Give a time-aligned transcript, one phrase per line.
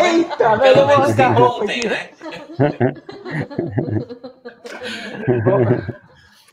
[0.00, 2.10] Eita, Pelo velho, menos vamos ontem, né?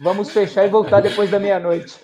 [0.01, 1.97] Vamos fechar e voltar depois da meia-noite.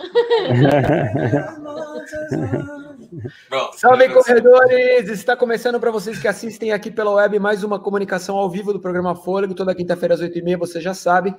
[3.75, 5.09] Salve, corredores!
[5.09, 8.79] Está começando para vocês que assistem aqui pela web mais uma comunicação ao vivo do
[8.79, 9.53] programa Fôlego.
[9.53, 11.35] Toda quinta-feira às 8h30, você já sabe,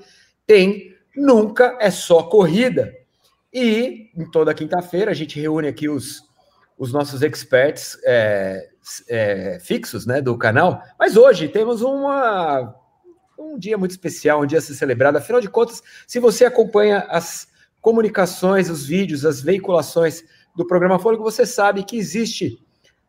[0.47, 2.93] tem Nunca é Só Corrida.
[3.53, 6.23] E em toda quinta-feira a gente reúne aqui os,
[6.77, 8.69] os nossos experts é,
[9.09, 10.83] é, fixos né, do canal.
[10.99, 12.75] Mas hoje temos uma,
[13.39, 15.17] um dia muito especial, um dia a ser celebrado.
[15.17, 17.49] Afinal de contas, se você acompanha as
[17.81, 20.23] comunicações, os vídeos, as veiculações
[20.55, 22.59] do programa Fôlego, você sabe que existe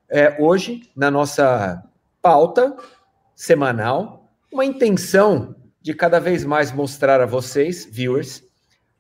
[0.10, 1.84] é, hoje, na nossa
[2.22, 2.76] pauta
[3.36, 8.44] semanal, uma intenção de cada vez mais mostrar a vocês, viewers,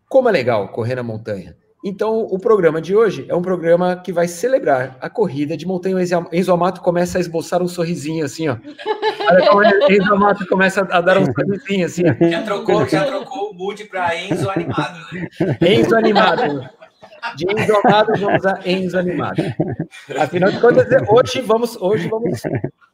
[0.09, 1.55] como é legal correr na montanha.
[1.85, 5.97] Então, o programa de hoje é um programa que vai celebrar a corrida de montanha.
[5.97, 5.99] O
[6.33, 8.55] Enzo- Amato começa a esboçar um sorrisinho assim, ó.
[9.53, 12.03] O Enzo Amato começa a dar um sorrisinho assim.
[12.29, 15.27] Já trocou, já trocou o mood para Enzo animado, né?
[15.61, 16.69] Enzo animado.
[17.35, 19.41] De Enzo amado, vamos a Enzo animado.
[20.19, 22.41] Afinal de contas, hoje vamos, hoje vamos,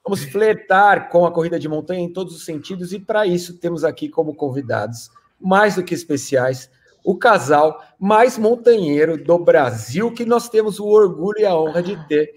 [0.03, 3.83] vamos flertar com a corrida de montanha em todos os sentidos, e para isso temos
[3.83, 6.69] aqui como convidados, mais do que especiais,
[7.03, 11.97] o casal mais montanheiro do Brasil, que nós temos o orgulho e a honra de
[12.07, 12.33] ter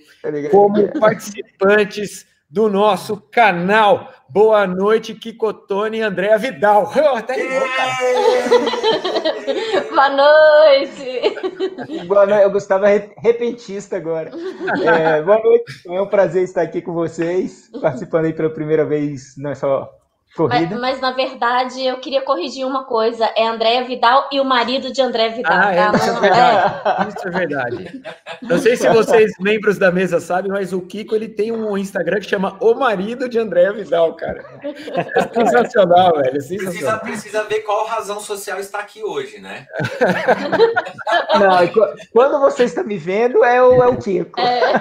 [0.51, 4.13] como participantes do nosso canal.
[4.29, 6.93] Boa noite, Kikotone e Andréa Vidal.
[7.17, 7.93] Até rimou, cara.
[9.91, 12.05] Boa noite!
[12.07, 14.31] Boa noite, eu gostava re- repentista agora.
[14.85, 19.35] É, boa noite, é um prazer estar aqui com vocês, participando aí pela primeira vez,
[19.39, 19.91] não é só
[20.37, 20.79] corrida.
[20.79, 25.01] mas, na verdade eu queria corrigir uma coisa: é Andréa Vidal e o marido de
[25.03, 25.53] André Vidal.
[25.53, 25.93] Ah, é, tá?
[25.97, 27.09] isso é verdade.
[27.09, 28.03] Isso é verdade.
[28.43, 32.19] Não sei se vocês, membros da mesa, sabem, mas o Kiko ele tem um Instagram
[32.21, 34.45] que chama O Marido de André Vidal, cara.
[34.63, 36.29] É sensacional, velho.
[36.29, 37.01] É Precisa, sensacional.
[37.01, 39.67] precisa ver qual razão social está aqui hoje, né?
[41.39, 44.41] Não, qu- quando você está me vendo, é o, é o Kiko.
[44.41, 44.73] É.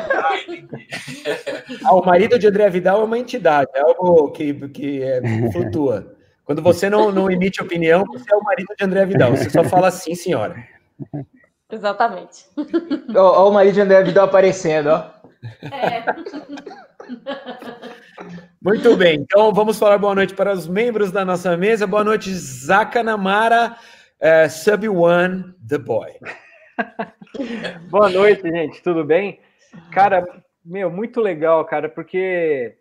[1.86, 5.22] Ah, o marido de André Vidal é uma entidade, é algo que, que é,
[5.52, 6.16] flutua.
[6.44, 9.32] Quando você não, não emite opinião, você é o marido de André Vidal.
[9.32, 10.56] Você só fala sim, senhora.
[11.72, 12.46] exatamente.
[13.16, 15.22] Ó, ó o marido de André Vidal aparecendo, ó.
[15.66, 16.04] É.
[18.62, 21.88] Muito bem, então vamos falar boa noite para os membros da nossa mesa.
[21.88, 23.76] Boa noite, Zaka Namara,
[24.20, 26.12] eh, Sub One, The Boy.
[27.90, 28.82] Boa noite, gente.
[28.82, 29.40] Tudo bem?
[29.92, 30.26] Cara,
[30.64, 32.76] meu, muito legal, cara, porque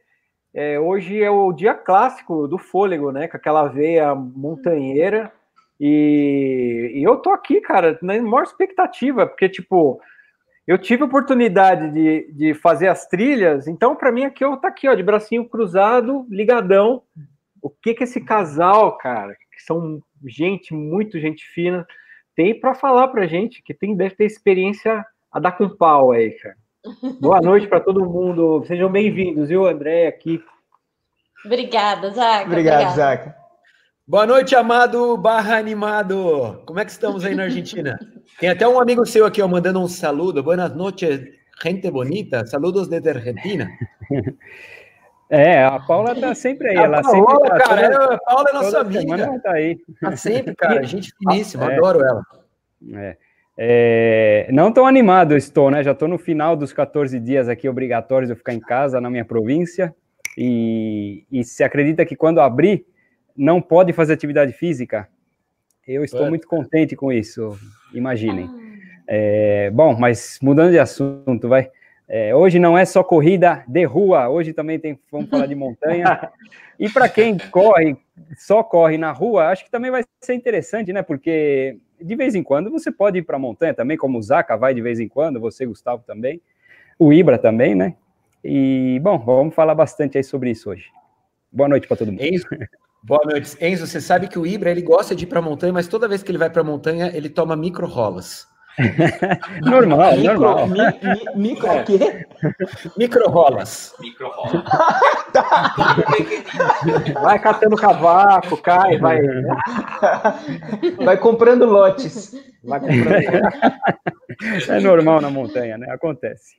[0.53, 3.29] é, hoje é o dia clássico do fôlego, né?
[3.29, 5.33] Com aquela veia montanheira.
[5.79, 10.01] E, e eu tô aqui, cara, na maior expectativa, porque, tipo,
[10.67, 14.89] eu tive oportunidade de, de fazer as trilhas, então, para mim, aqui eu tá aqui,
[14.89, 17.03] ó, de bracinho cruzado, ligadão.
[17.63, 21.87] O que que esse casal, cara, que são gente, muito gente fina,
[22.37, 26.31] tem para falar pra gente, que tem, deve ter experiência a dar com pau aí,
[26.33, 26.57] cara.
[27.21, 28.65] Boa noite para todo mundo.
[28.67, 30.43] Sejam bem-vindos, viu, André, aqui.
[31.45, 32.47] Obrigada, Zaca.
[32.47, 32.97] Obrigado, obrigada.
[32.97, 33.37] Zaca.
[34.07, 36.63] Boa noite, amado barra animado.
[36.67, 37.99] Como é que estamos aí na Argentina?
[38.39, 40.43] Tem até um amigo seu aqui, ó, mandando um saludo.
[40.43, 41.21] Buenas noches,
[41.63, 42.47] gente bonita.
[42.47, 43.69] Saludos desde Argentina.
[45.29, 46.79] É, a Paula tá sempre aí.
[46.79, 49.29] A ela Paola, sempre tá, cara, toda- é, a Paula é nossa toda semana amiga.
[49.31, 49.79] ela tá aí.
[50.01, 50.83] Tá sempre, cara.
[50.83, 51.77] Gente finíssima, É.
[51.77, 52.23] adoro ela.
[52.95, 53.17] É.
[53.63, 55.83] É, não tão animado estou, né?
[55.83, 59.11] Já estou no final dos 14 dias aqui obrigatórios de eu ficar em casa na
[59.11, 59.95] minha província.
[60.39, 62.87] E, e se acredita que quando abrir,
[63.37, 65.07] não pode fazer atividade física?
[65.87, 66.31] Eu estou É.
[66.31, 67.59] muito contente com isso,
[67.93, 68.49] imaginem.
[69.07, 71.69] É, bom, mas mudando de assunto, vai.
[72.09, 76.31] É, hoje não é só corrida de rua, hoje também tem, vamos falar de montanha.
[76.79, 77.95] E para quem corre,
[78.39, 81.03] só corre na rua, acho que também vai ser interessante, né?
[81.03, 84.57] Porque de vez em quando você pode ir para a montanha também, como o Zaca
[84.57, 86.41] vai de vez em quando, você, Gustavo, também,
[86.99, 87.95] o Ibra também, né?
[88.43, 90.87] E, bom, vamos falar bastante aí sobre isso hoje.
[91.53, 92.23] Boa noite para todo mundo.
[92.23, 92.47] Enzo,
[93.03, 93.57] boa noite.
[93.61, 96.23] Enzo, você sabe que o Ibra, ele gosta de ir pra montanha, mas toda vez
[96.23, 98.50] que ele vai pra montanha, ele toma micro rolas.
[99.63, 100.67] Normal, Micro, normal.
[100.69, 102.27] mi, mi, micro o quê?
[102.97, 103.95] Micro rolas.
[104.01, 104.65] Micro rola.
[107.23, 109.21] Vai catando cavaco, cai, vai.
[111.05, 112.35] Vai comprando lotes.
[112.65, 113.51] vai comprando.
[114.69, 115.91] É normal na montanha, né?
[115.91, 116.57] Acontece.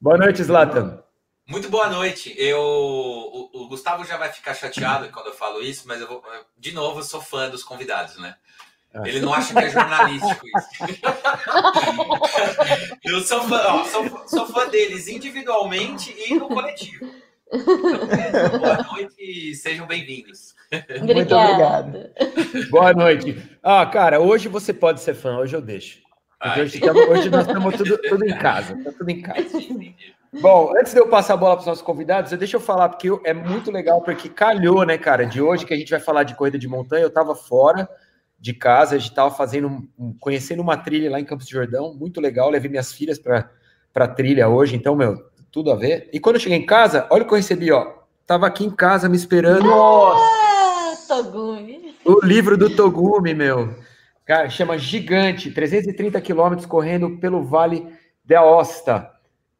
[0.00, 1.02] Boa noite, Zlatan.
[1.48, 2.34] Muito boa noite.
[2.36, 6.22] Eu, o, o, Gustavo já vai ficar chateado quando eu falo isso, mas eu vou,
[6.58, 8.36] de novo, eu sou fã dos convidados, né?
[8.94, 9.06] Ah.
[9.06, 10.68] Ele não acha que é jornalístico isso.
[13.04, 17.06] eu sou fã, ó, sou, sou fã deles individualmente e no coletivo.
[17.52, 20.54] Então, boa noite e sejam bem-vindos.
[21.00, 22.10] Muito obrigado.
[22.70, 23.42] Boa noite.
[23.62, 26.00] Ah, cara, hoje você pode ser fã, hoje eu deixo.
[26.56, 26.80] Hoje,
[27.10, 28.76] hoje, nós estamos tudo, tudo em casa.
[28.84, 29.42] Tá tudo em casa.
[30.40, 33.08] Bom, antes de eu passar a bola para os nossos convidados, deixa eu falar, porque
[33.24, 36.34] é muito legal, porque calhou, né, cara, de hoje que a gente vai falar de
[36.34, 37.88] corrida de montanha, eu estava fora
[38.38, 39.88] de casa, a gente estava fazendo,
[40.20, 43.50] conhecendo uma trilha lá em Campos de Jordão, muito legal, levei minhas filhas para
[43.94, 45.16] a trilha hoje, então, meu,
[45.50, 46.08] tudo a ver.
[46.12, 47.94] E quando eu cheguei em casa, olha o que eu recebi, ó,
[48.26, 49.64] tava aqui em casa me esperando.
[49.64, 50.38] Nossa!
[51.08, 51.96] Togumi.
[52.04, 53.74] O livro do Togumi, meu.
[54.26, 57.86] Cara, chama Gigante, 330 quilômetros correndo pelo Vale
[58.22, 59.10] da Osta.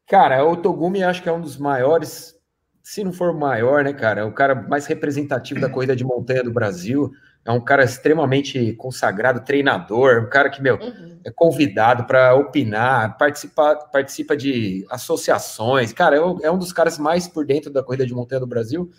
[0.07, 2.35] Cara, o Togumi acho que é um dos maiores,
[2.83, 4.21] se não for o maior, né, cara?
[4.21, 7.11] É o cara mais representativo da corrida de montanha do Brasil.
[7.49, 11.19] É um cara extremamente consagrado, treinador, um cara que, meu, uhum.
[11.25, 15.91] é convidado para opinar, participa, participa de associações.
[15.91, 18.45] Cara, é um, é um dos caras mais por dentro da corrida de montanha do
[18.45, 18.91] Brasil.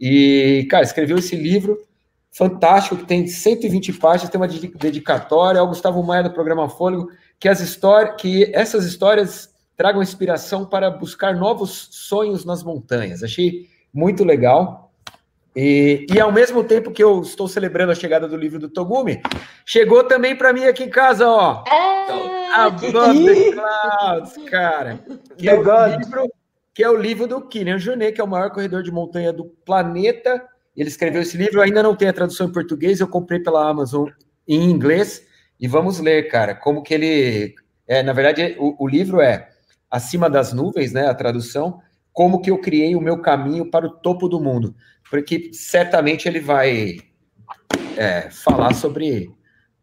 [0.00, 1.78] E, cara, escreveu esse livro
[2.32, 7.50] fantástico, que tem 120 páginas, tem uma dedicatória ao Gustavo Maia do programa Fôlego, que
[7.50, 13.22] as histórias, que essas histórias tragam inspiração para buscar novos sonhos nas montanhas.
[13.22, 14.89] Achei muito legal.
[15.54, 19.20] E, e ao mesmo tempo que eu estou celebrando a chegada do livro do Togumi,
[19.66, 21.64] chegou também para mim aqui em casa, ó.
[21.66, 25.00] É, a the Clouds, cara.
[25.36, 26.32] Que é, o livro,
[26.72, 29.44] que é o livro do Kylian Jornet, que é o maior corredor de montanha do
[29.44, 30.42] planeta.
[30.76, 34.08] Ele escreveu esse livro, ainda não tem a tradução em português, eu comprei pela Amazon
[34.46, 35.26] em inglês.
[35.58, 37.54] E vamos ler, cara, como que ele.
[37.86, 39.48] É, na verdade, o, o livro é
[39.90, 41.08] acima das nuvens, né?
[41.08, 41.80] A tradução,
[42.12, 44.74] como que eu criei o meu caminho para o topo do mundo.
[45.10, 46.98] Porque certamente ele vai
[47.96, 49.30] é, falar sobre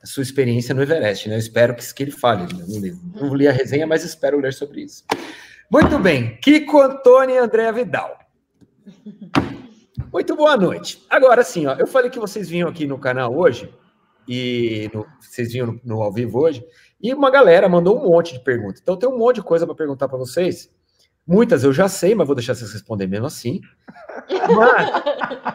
[0.01, 1.35] a sua experiência no Everest, né?
[1.35, 2.47] Eu espero que, que ele fale.
[3.13, 5.03] Não li a resenha, mas espero ler sobre isso.
[5.69, 8.17] Muito bem, Kiko Antônio e André Vidal.
[10.13, 11.05] Muito boa noite.
[11.09, 13.73] Agora sim, ó, eu falei que vocês vinham aqui no canal hoje,
[14.27, 16.63] e no, vocês vinham no, no ao vivo hoje,
[17.01, 18.79] e uma galera mandou um monte de perguntas.
[18.81, 20.71] Então tem um monte de coisa para perguntar para vocês.
[21.27, 23.59] Muitas eu já sei, mas vou deixar vocês responder mesmo assim.
[24.55, 24.89] Mas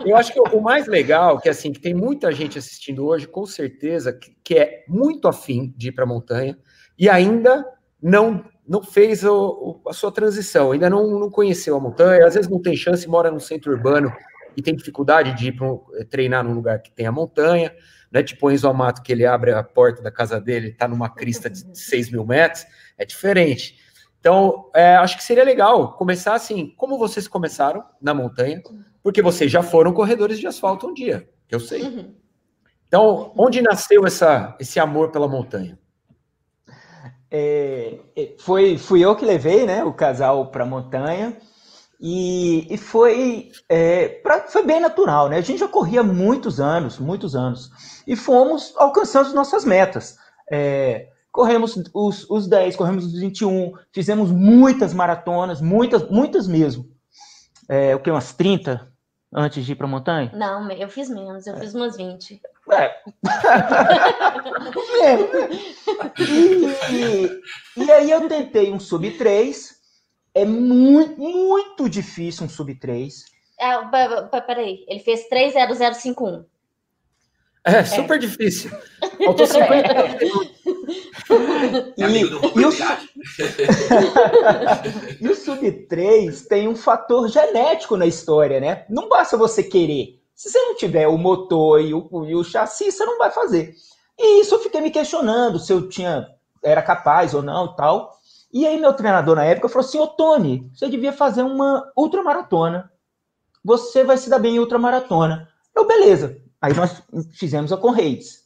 [0.05, 3.47] eu acho que o mais legal, que assim, que tem muita gente assistindo hoje, com
[3.47, 6.59] certeza, que, que é muito afim de ir para a montanha
[6.99, 7.65] e ainda
[8.03, 12.35] não não fez o, o, a sua transição, ainda não, não conheceu a montanha, às
[12.35, 14.13] vezes não tem chance, mora no centro urbano
[14.57, 17.75] e tem dificuldade de ir pra, eh, treinar num lugar que tem a montanha,
[18.11, 18.23] né?
[18.23, 21.51] Tipo o Enzo Amato, que ele abre a porta da casa dele, está numa crista
[21.51, 22.65] de 6 mil metros,
[22.97, 23.77] é diferente.
[24.23, 28.63] Então, é, acho que seria legal começar assim, como vocês começaram na montanha,
[29.03, 31.83] porque vocês já foram corredores de asfalto um dia, que eu sei.
[31.83, 32.15] Uhum.
[32.87, 35.77] Então, onde nasceu essa, esse amor pela montanha?
[37.29, 41.37] É, é foi, fui eu que levei né, o casal para a montanha.
[42.01, 45.39] E, e foi, é, pra, foi bem natural, né?
[45.39, 47.71] A gente já corria muitos anos, muitos anos,
[48.07, 50.17] e fomos alcançando nossas metas.
[50.49, 56.87] É, corremos os, os 10, corremos os 21, fizemos muitas maratonas, muitas, muitas mesmo.
[57.69, 58.93] É, o que, umas 30
[59.33, 60.31] antes de ir para a montanha?
[60.35, 61.61] Não, eu fiz menos, eu é.
[61.61, 62.39] fiz umas 20.
[62.71, 62.95] É.
[66.21, 66.67] e,
[67.83, 69.75] e, aí eu tentei um sub 3,
[70.35, 73.25] é muito, muito difícil um sub 3.
[73.59, 73.79] É,
[74.43, 76.45] peraí, ele fez 30051.
[77.65, 78.71] É, é, super difícil.
[79.25, 79.95] Faltou 50.
[81.97, 82.73] e, e, o,
[85.21, 88.85] e o Sub 3 tem um fator genético na história, né?
[88.89, 90.21] Não basta você querer.
[90.35, 93.75] Se você não tiver o motor e o, e o chassi, você não vai fazer.
[94.19, 96.27] E isso eu fiquei me questionando se eu tinha
[96.63, 98.17] era capaz ou não e tal.
[98.53, 102.91] E aí meu treinador na época falou assim, ô Tony, você devia fazer uma ultramaratona.
[103.65, 105.49] Você vai se dar bem em ultramaratona.
[105.75, 106.37] Eu, beleza.
[106.61, 108.42] Aí nós fizemos a Correios.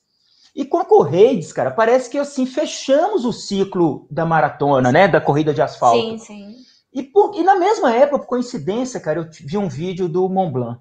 [0.57, 5.07] E com a Correios, cara, parece que assim, fechamos o ciclo da maratona, né?
[5.07, 6.01] Da corrida de asfalto.
[6.01, 6.57] Sim, sim.
[6.91, 10.51] E, por, e na mesma época, por coincidência, cara, eu vi um vídeo do Mont
[10.51, 10.81] Blanc.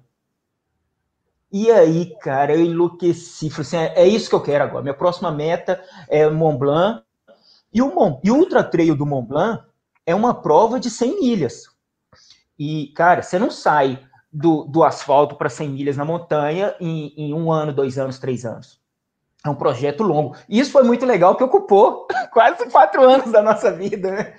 [1.52, 3.50] E aí, cara, eu enlouqueci.
[3.50, 4.82] Falei assim, é, é isso que eu quero agora.
[4.82, 5.78] Minha próxima meta
[6.08, 7.02] é Mont Blanc.
[7.70, 9.62] E o, Mont, e o Ultra Trail do Mont Blanc
[10.06, 11.64] é uma prova de 100 milhas.
[12.58, 14.02] E, cara, você não sai
[14.32, 18.46] do, do asfalto para 100 milhas na montanha em, em, um ano, dois anos, três
[18.46, 18.80] anos.
[19.46, 20.36] É um projeto longo.
[20.48, 24.34] E isso foi muito legal, que ocupou quase quatro anos da nossa vida, né?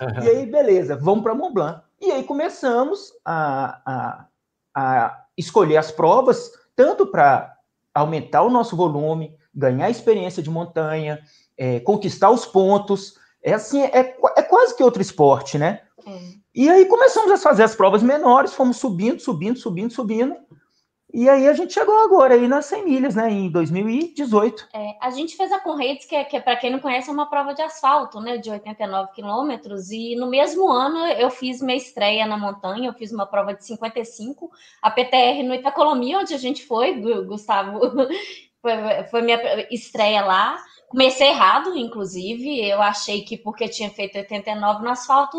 [0.00, 0.24] Uhum.
[0.24, 1.80] E aí, beleza, vamos para Mont Blanc.
[2.00, 4.26] E aí começamos a, a,
[4.74, 7.54] a escolher as provas, tanto para
[7.94, 11.20] aumentar o nosso volume, ganhar experiência de montanha,
[11.56, 13.14] é, conquistar os pontos.
[13.42, 15.82] É assim, é, é quase que outro esporte, né?
[16.06, 16.18] É.
[16.54, 20.36] E aí começamos a fazer as provas menores, fomos subindo, subindo, subindo, subindo.
[21.16, 24.68] E aí a gente chegou agora aí nas 100 milhas, né, em 2018.
[24.70, 27.12] É, a gente fez a Conrads, que, é, que é, para quem não conhece, é
[27.12, 31.78] uma prova de asfalto, né, de 89 quilômetros, e no mesmo ano eu fiz minha
[31.78, 34.50] estreia na montanha, eu fiz uma prova de 55,
[34.82, 37.80] a PTR no Itacolomi, onde a gente foi, Gustavo,
[38.60, 38.72] foi,
[39.10, 40.58] foi minha estreia lá,
[40.88, 42.64] Comecei errado, inclusive.
[42.64, 45.36] Eu achei que porque tinha feito 89 no asfalto,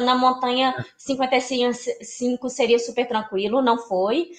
[0.00, 3.62] na montanha 55 seria super tranquilo.
[3.62, 4.30] Não foi.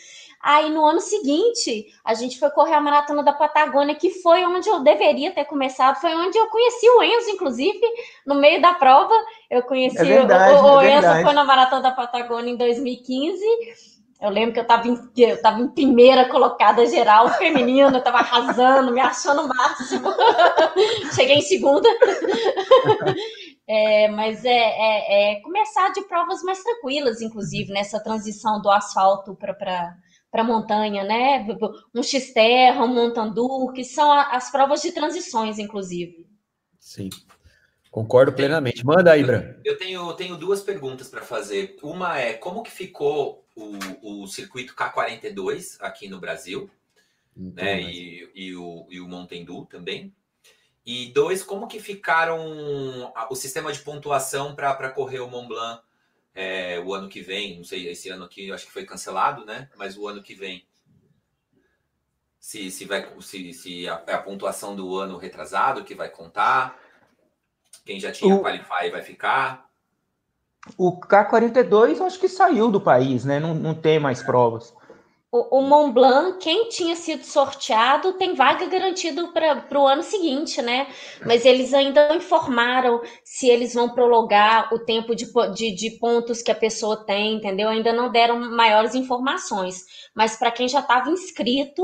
[0.42, 4.70] Aí no ano seguinte, a gente foi correr a maratona da Patagônia, que foi onde
[4.70, 7.82] eu deveria ter começado, foi onde eu conheci o Enzo, inclusive,
[8.26, 9.14] no meio da prova.
[9.50, 13.44] Eu conheci é verdade, o, o é Enzo foi na maratona da Patagônia em 2015.
[14.22, 18.18] Eu lembro que eu estava em, eu tava em primeira colocada geral feminina, eu estava
[18.20, 20.10] arrasando, me achando o máximo.
[21.16, 21.88] Cheguei em segunda.
[23.72, 29.36] É, mas é, é, é, começar de provas mais tranquilas, inclusive, nessa transição do asfalto
[29.36, 29.94] para
[30.32, 31.46] para montanha, né?
[31.94, 36.28] Um X-Terra, um Montandu, que são as provas de transições, inclusive.
[36.80, 37.10] Sim.
[37.90, 38.86] Concordo plenamente.
[38.86, 39.56] Manda aí, Bran.
[39.66, 41.76] Eu tenho, tenho duas perguntas para fazer.
[41.82, 46.70] Uma é como que ficou o, o circuito K42 aqui no Brasil,
[47.36, 47.82] então, né?
[47.82, 47.96] Mas...
[47.96, 50.14] E, e, o, e o Montendu também.
[50.86, 55.82] E dois, como que ficaram o sistema de pontuação para correr o Mont Blanc
[56.40, 59.46] é, o ano que vem, não sei, esse ano aqui eu acho que foi cancelado,
[59.46, 59.70] né?
[59.76, 60.66] Mas o ano que vem,
[62.40, 66.80] se, se, vai, se, se a, é a pontuação do ano retrasado que vai contar,
[67.86, 69.70] quem já tinha o, Qualify vai ficar.
[70.78, 73.38] O K42 acho que saiu do país, né?
[73.38, 74.74] Não, não tem mais provas.
[75.32, 80.60] O, o Mont Blanc, quem tinha sido sorteado, tem vaga garantida para o ano seguinte,
[80.60, 80.88] né?
[81.24, 86.42] Mas eles ainda não informaram se eles vão prolongar o tempo de, de, de pontos
[86.42, 87.70] que a pessoa tem, entendeu?
[87.70, 89.86] Ainda não deram maiores informações.
[90.16, 91.84] Mas para quem já estava inscrito,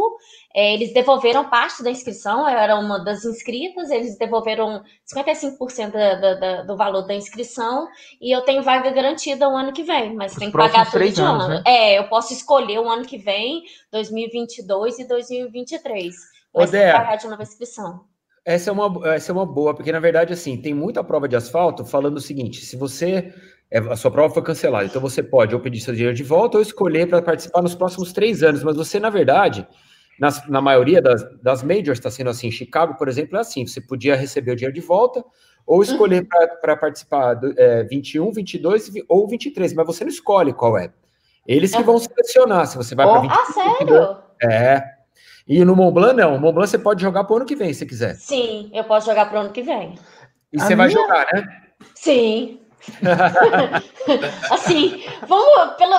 [0.55, 4.81] é, eles devolveram parte da inscrição, eu era uma das inscritas, eles devolveram
[5.13, 7.89] 55% da, da, da, do valor da inscrição
[8.21, 11.09] e eu tenho vaga garantida o ano que vem, mas Os tem que pagar tudo
[11.09, 11.55] de anos, ano.
[11.55, 11.63] Né?
[11.67, 16.15] É, eu posso escolher o ano que vem, 2022 e 2023.
[16.55, 18.05] Mas tem que pagar de nova inscrição.
[18.45, 21.35] Essa é, uma, essa é uma boa, porque na verdade, assim, tem muita prova de
[21.35, 23.33] asfalto falando o seguinte: se você.
[23.69, 26.57] É, a sua prova foi cancelada, então você pode ou pedir seu dinheiro de volta
[26.57, 29.67] ou escolher para participar nos próximos três anos, mas você, na verdade,
[30.19, 32.49] nas, na maioria das, das majors está sendo assim.
[32.51, 35.23] Chicago, por exemplo, é assim: você podia receber o dinheiro de volta
[35.65, 36.49] ou escolher uhum.
[36.61, 40.91] para participar do, é, 21, 22 ou 23, mas você não escolhe qual é.
[41.47, 43.35] Eles que vão selecionar se você vai para 21.
[43.35, 44.17] Ah, sério?
[44.41, 44.83] É.
[45.47, 46.35] E no Mont Blanc, não.
[46.35, 48.15] O Mont Blanc você pode jogar para o ano que vem, se quiser.
[48.15, 49.95] Sim, eu posso jogar para o ano que vem.
[50.51, 50.77] E A você minha...
[50.77, 51.61] vai jogar, né?
[51.93, 52.59] Sim.
[54.51, 55.95] assim, vamos, pelo,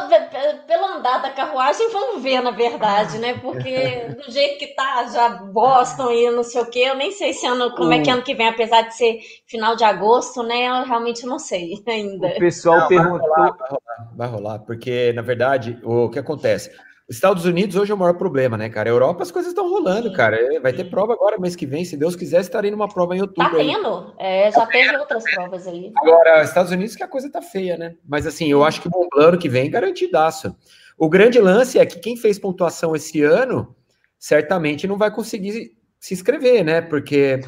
[0.67, 3.35] pelo andar da carruagem, vamos ver, na verdade, né?
[3.35, 7.33] Porque do jeito que tá, já Boston e não sei o que, eu nem sei
[7.33, 10.67] se ano, como é que ano que vem, apesar de ser final de agosto, né?
[10.67, 12.29] Eu realmente não sei ainda.
[12.29, 13.29] O pessoal não, perguntou.
[13.29, 16.71] Vai rolar, vai rolar, vai rolar, porque, na verdade, o que acontece?
[17.09, 18.91] Os Estados Unidos hoje é o maior problema, né, cara?
[18.91, 20.37] A Europa as coisas estão rolando, cara.
[20.37, 23.21] É, vai ter prova agora mês que vem, se Deus quiser, estarei numa prova em
[23.21, 23.49] outubro.
[23.49, 25.93] Tá tendo, é, já tá teve outras provas aí.
[25.99, 27.95] Agora, Estados Unidos que a coisa tá feia, né?
[28.05, 30.57] Mas assim, eu acho que o bom plano que vem garantidaço.
[30.99, 33.73] O grande lance é que quem fez pontuação esse ano
[34.19, 36.81] certamente não vai conseguir se inscrever, né?
[36.81, 37.41] Porque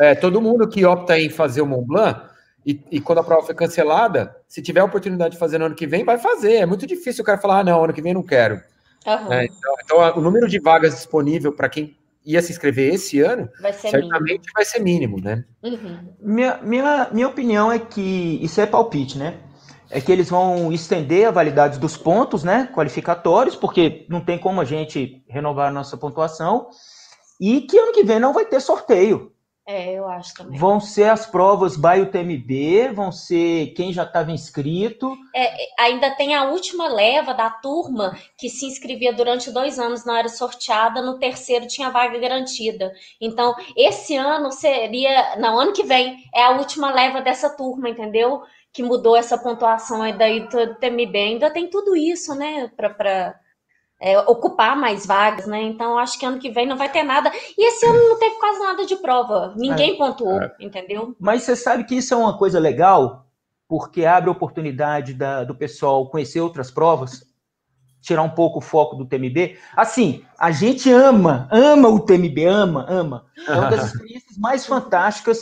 [0.00, 2.18] é, todo mundo que opta em fazer o Mont Blanc
[2.64, 5.74] e, e, quando a prova foi cancelada, se tiver a oportunidade de fazer no ano
[5.74, 6.54] que vem, vai fazer.
[6.54, 8.58] É muito difícil o cara falar, ah, não, ano que vem não quero.
[9.06, 9.32] Uhum.
[9.32, 13.48] É, então, então, o número de vagas disponível para quem ia se inscrever esse ano,
[13.60, 14.44] vai certamente mínimo.
[14.54, 15.44] vai ser mínimo, né?
[15.62, 15.98] Uhum.
[16.20, 19.38] Minha, minha, minha opinião é que isso é palpite, né?
[19.90, 22.68] É que eles vão estender a validade dos pontos, né?
[22.72, 26.70] Qualificatórios, porque não tem como a gente renovar a nossa pontuação.
[27.40, 29.31] E que ano que vem não vai ter sorteio.
[29.64, 30.58] É, eu acho também.
[30.58, 35.16] Vão ser as provas by UTMB, vão ser quem já estava inscrito.
[35.34, 40.16] É, ainda tem a última leva da turma que se inscrevia durante dois anos, não
[40.16, 42.92] era sorteada, no terceiro tinha vaga garantida.
[43.20, 48.42] Então, esse ano seria, não, ano que vem, é a última leva dessa turma, entendeu?
[48.72, 51.16] Que mudou essa pontuação aí da UTMB.
[51.16, 53.38] Ainda tem tudo isso, né, para
[54.02, 55.62] é, ocupar mais vagas, né?
[55.62, 57.30] Então acho que ano que vem não vai ter nada.
[57.56, 59.54] E esse ano não teve quase nada de prova.
[59.56, 60.52] Ninguém é, pontuou, é.
[60.58, 61.14] entendeu?
[61.20, 63.26] Mas você sabe que isso é uma coisa legal,
[63.68, 67.24] porque abre a oportunidade da, do pessoal conhecer outras provas,
[68.00, 69.56] tirar um pouco o foco do TMB.
[69.76, 73.26] Assim, a gente ama, ama o TMB, ama, ama.
[73.46, 75.38] É uma das experiências mais fantásticas,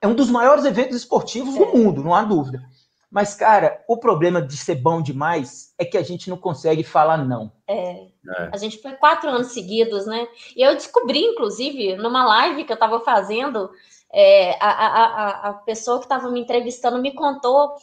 [0.00, 2.62] é um dos maiores eventos esportivos do mundo, não há dúvida.
[3.14, 7.16] Mas, cara, o problema de ser bom demais é que a gente não consegue falar
[7.16, 7.52] não.
[7.64, 8.08] É.
[8.08, 8.08] é.
[8.52, 10.26] A gente foi quatro anos seguidos, né?
[10.56, 13.70] E eu descobri, inclusive, numa live que eu estava fazendo,
[14.12, 17.76] é, a, a, a pessoa que estava me entrevistando me contou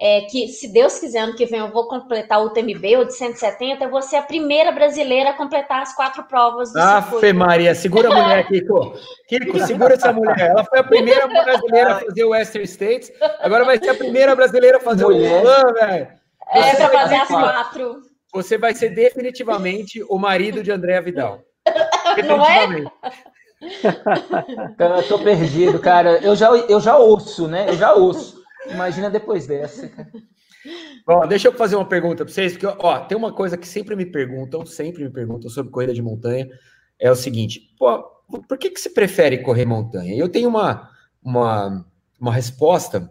[0.00, 3.14] é, que, se Deus quiser, ano que vem eu vou completar o TMB, o de
[3.14, 7.74] 170, eu vou ser a primeira brasileira a completar as quatro provas do Afe Maria,
[7.76, 8.94] segura a mulher, Kiko.
[9.28, 10.50] Kiko, segura essa mulher.
[10.50, 14.34] Ela foi a primeira brasileira a fazer o Western States, agora vai ser a primeira
[14.34, 15.30] brasileira a fazer mulher.
[15.30, 16.08] o Mulan, velho.
[16.50, 18.02] É, para fazer as quatro.
[18.32, 21.40] Você vai ser definitivamente o marido de Andréa Vidal.
[22.26, 22.84] Não é?
[24.98, 26.18] eu tô perdido, cara.
[26.18, 27.66] Eu já, eu já ouço, né?
[27.68, 28.43] Eu já ouço.
[28.66, 29.90] Imagina depois dessa.
[31.06, 33.94] Bom, deixa eu fazer uma pergunta para vocês, porque ó, tem uma coisa que sempre
[33.94, 36.48] me perguntam, sempre me perguntam sobre corrida de montanha,
[36.98, 38.02] é o seguinte, pô,
[38.48, 40.14] por que, que você prefere correr montanha?
[40.14, 40.90] Eu tenho uma,
[41.22, 41.86] uma,
[42.20, 43.10] uma resposta,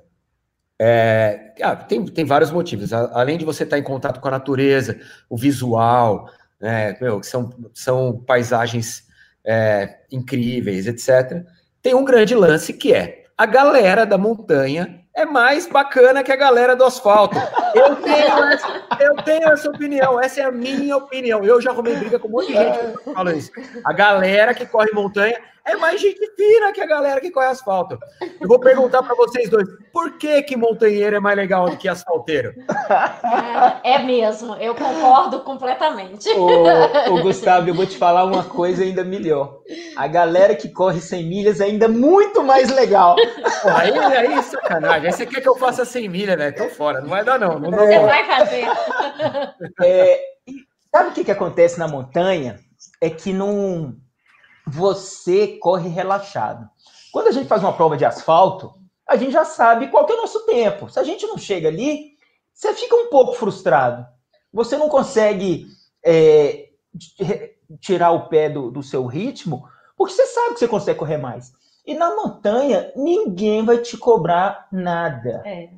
[0.79, 4.99] é, ah, tem, tem vários motivos, além de você estar em contato com a natureza,
[5.29, 6.29] o visual,
[6.59, 9.07] né, meu, que são, são paisagens
[9.45, 11.45] é, incríveis, etc.
[11.81, 16.35] Tem um grande lance que é a galera da montanha é mais bacana que a
[16.35, 17.37] galera do asfalto.
[17.75, 21.43] Eu tenho essa, eu tenho essa opinião, essa é a minha opinião.
[21.43, 23.51] Eu já arrumei briga com um monte de gente que fala isso.
[23.83, 27.97] A galera que corre montanha é mais gente fina que a galera que corre asfalto.
[28.41, 31.87] Eu vou perguntar para vocês dois, por que que montanheiro é mais legal do que
[31.87, 32.53] asfalteiro?
[33.83, 36.29] É, é mesmo, eu concordo completamente.
[36.31, 39.59] Ô, ô, Gustavo, eu vou te falar uma coisa ainda melhor.
[39.95, 43.15] A galera que corre 100 milhas é ainda muito mais legal.
[43.15, 45.07] Pô, aí, aí, sacanagem.
[45.07, 46.51] Aí você quer que eu faça 100 milhas, né?
[46.51, 47.59] Tô fora, não vai dar não.
[47.59, 48.65] não você vai fazer.
[49.81, 50.19] É,
[50.91, 52.59] sabe o que, que acontece na montanha?
[53.01, 53.95] É que não
[54.65, 56.69] você corre relaxado.
[57.11, 58.73] Quando a gente faz uma prova de asfalto,
[59.07, 60.89] a gente já sabe qual é o nosso tempo.
[60.89, 62.13] Se a gente não chega ali,
[62.53, 64.05] você fica um pouco frustrado.
[64.51, 65.67] Você não consegue
[66.05, 66.69] é,
[67.79, 71.51] tirar o pé do, do seu ritmo, porque você sabe que você consegue correr mais.
[71.85, 75.41] E na montanha, ninguém vai te cobrar nada.
[75.45, 75.69] É.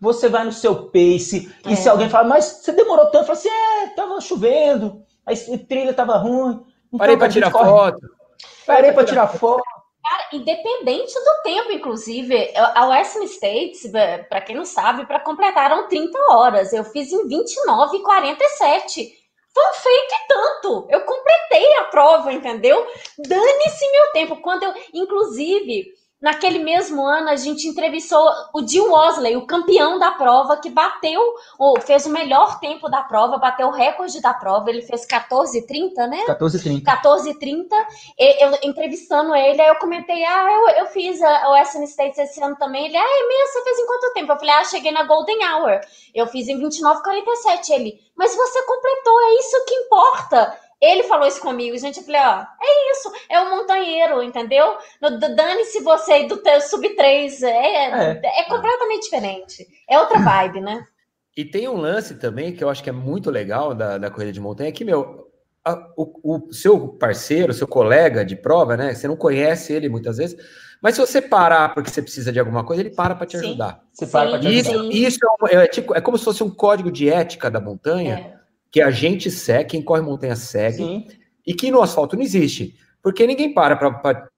[0.00, 1.90] Você vai no seu pace, e se é.
[1.90, 6.64] alguém fala, mas você demorou tanto, fala assim, é, tava chovendo, a trilha tava ruim.
[6.92, 7.68] Então, Parei para tirar corre...
[7.68, 8.00] foto.
[8.66, 9.62] Parei para tirar foto.
[10.02, 13.90] Cara, independente do tempo, inclusive, a Western States,
[14.28, 16.72] para quem não sabe, para completaram 30 horas.
[16.72, 19.20] Eu fiz em 29 e 47.
[19.52, 20.86] Foi um feito e tanto.
[20.90, 22.86] Eu completei a prova, entendeu?
[23.18, 24.36] Dane-se meu tempo.
[24.40, 30.10] Quando eu, inclusive, Naquele mesmo ano, a gente entrevistou o Jim Wosley, o campeão da
[30.10, 31.18] prova, que bateu,
[31.58, 34.68] ou fez o melhor tempo da prova, bateu o recorde da prova.
[34.68, 36.26] Ele fez 14,30, né?
[36.26, 36.82] 14,30.
[36.84, 37.68] 14,30.
[38.18, 42.42] Eu, entrevistando ele, aí eu comentei: Ah, eu, eu fiz a, o Western States esse
[42.42, 42.84] ano também.
[42.84, 43.52] Ele, ah, é mesmo?
[43.52, 44.32] Você fez em quanto tempo?
[44.32, 45.80] Eu falei: Ah, cheguei na Golden Hour.
[46.14, 47.70] Eu fiz em 29,47.
[47.70, 50.58] Ele, mas você completou, é isso que importa.
[50.80, 51.98] Ele falou isso comigo, gente.
[51.98, 54.78] Eu falei, ó, é isso, é o montanheiro, entendeu?
[55.00, 57.42] Dane-se você do teu sub-3.
[57.42, 59.66] É, é, é completamente diferente.
[59.88, 60.82] É outra vibe, né?
[61.36, 64.32] E tem um lance também que eu acho que é muito legal da, da corrida
[64.32, 65.30] de montanha, que, meu,
[65.64, 68.94] a, o, o, seu parceiro, seu colega de prova, né?
[68.94, 70.36] Você não conhece ele muitas vezes,
[70.82, 73.46] mas se você parar porque você precisa de alguma coisa, ele para para te sim,
[73.46, 73.82] ajudar.
[73.92, 74.94] Você para para te isso, ajudar.
[74.94, 75.18] Isso
[75.50, 78.34] é, é, tipo, é como se fosse um código de ética da montanha.
[78.36, 78.39] É
[78.70, 81.06] que a gente segue, quem corre montanha segue, Sim.
[81.46, 82.76] e que no asfalto não existe.
[83.02, 84.28] Porque ninguém para para.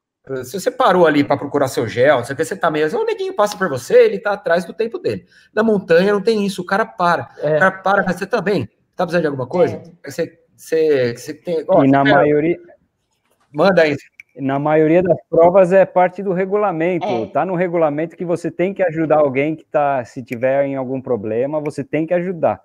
[0.45, 2.97] Se você parou ali para procurar seu gel, você, você tá meio.
[2.97, 5.27] O neguinho passa por você, ele tá atrás do tempo dele.
[5.53, 7.29] Na montanha não tem isso, o cara para.
[7.39, 7.57] É.
[7.57, 8.69] O cara para, mas você tá bem?
[8.95, 9.83] Tá precisando de alguma coisa?
[10.05, 10.11] É.
[10.11, 11.61] Você, você, você tem.
[11.61, 12.59] e na maioria.
[13.53, 13.97] Manda aí.
[14.37, 17.07] Na maioria das provas é parte do regulamento.
[17.07, 17.27] É.
[17.27, 21.03] Tá no regulamento que você tem que ajudar alguém que tá, se tiver em algum
[21.03, 22.63] problema, você tem que ajudar.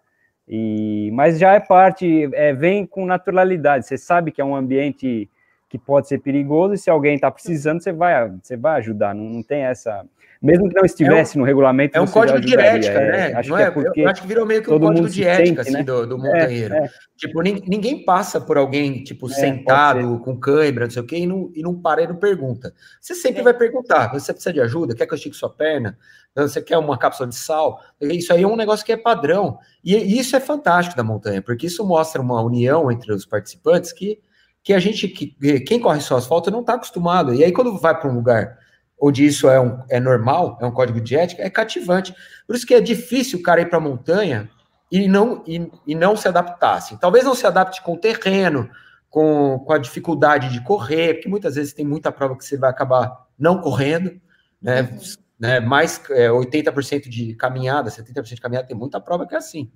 [0.48, 3.86] E, mas já é parte, é, vem com naturalidade.
[3.86, 5.30] Você sabe que é um ambiente
[5.70, 9.14] que pode ser perigoso e se alguém está precisando, você vai, você vai ajudar.
[9.14, 10.06] Não, não tem essa.
[10.42, 11.98] Mesmo que não estivesse é um, no regulamento.
[11.98, 13.34] É um código de ética, né?
[13.34, 15.46] Acho não é, é porque eu acho que virou meio que um código de ética
[15.46, 15.84] sente, assim, né?
[15.84, 16.76] do, do montanheiro.
[16.76, 16.90] É, é.
[17.18, 21.28] Tipo, ninguém passa por alguém, tipo, é, sentado, com cãibra, não sei o quê, e
[21.28, 22.74] não, e não para e não pergunta.
[23.02, 24.96] Você sempre vai perguntar: você precisa de ajuda?
[24.96, 25.98] Quer que eu estique sua perna?
[26.44, 27.82] Você quer uma cápsula de sal?
[28.00, 29.58] Isso aí é um negócio que é padrão.
[29.84, 34.20] E isso é fantástico da montanha, porque isso mostra uma união entre os participantes que,
[34.64, 37.34] que a gente, que, quem corre só asfalto não está acostumado.
[37.34, 38.58] E aí, quando vai para um lugar
[39.00, 42.14] onde isso é, um, é normal, é um código de ética, é cativante.
[42.46, 44.50] Por isso que é difícil o cara ir para a montanha
[44.92, 46.78] e não, e, e não se adaptar.
[46.78, 46.98] Assim.
[46.98, 48.70] Talvez não se adapte com o terreno,
[49.10, 52.70] com, com a dificuldade de correr, porque muitas vezes tem muita prova que você vai
[52.70, 54.20] acabar não correndo,
[54.62, 54.98] né?
[55.40, 59.72] Né mais é, 80% de caminhada, 70% de caminhada, tem muita prova que é assim.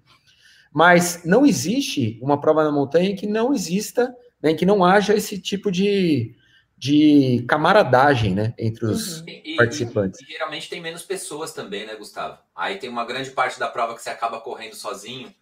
[0.73, 5.37] Mas não existe uma prova na montanha que não exista, né, que não haja esse
[5.37, 6.33] tipo de,
[6.77, 9.25] de camaradagem, né, entre os uhum.
[9.57, 10.21] participantes.
[10.21, 12.39] E, e, geralmente tem menos pessoas também, né, Gustavo?
[12.55, 15.33] Aí tem uma grande parte da prova que você acaba correndo sozinho,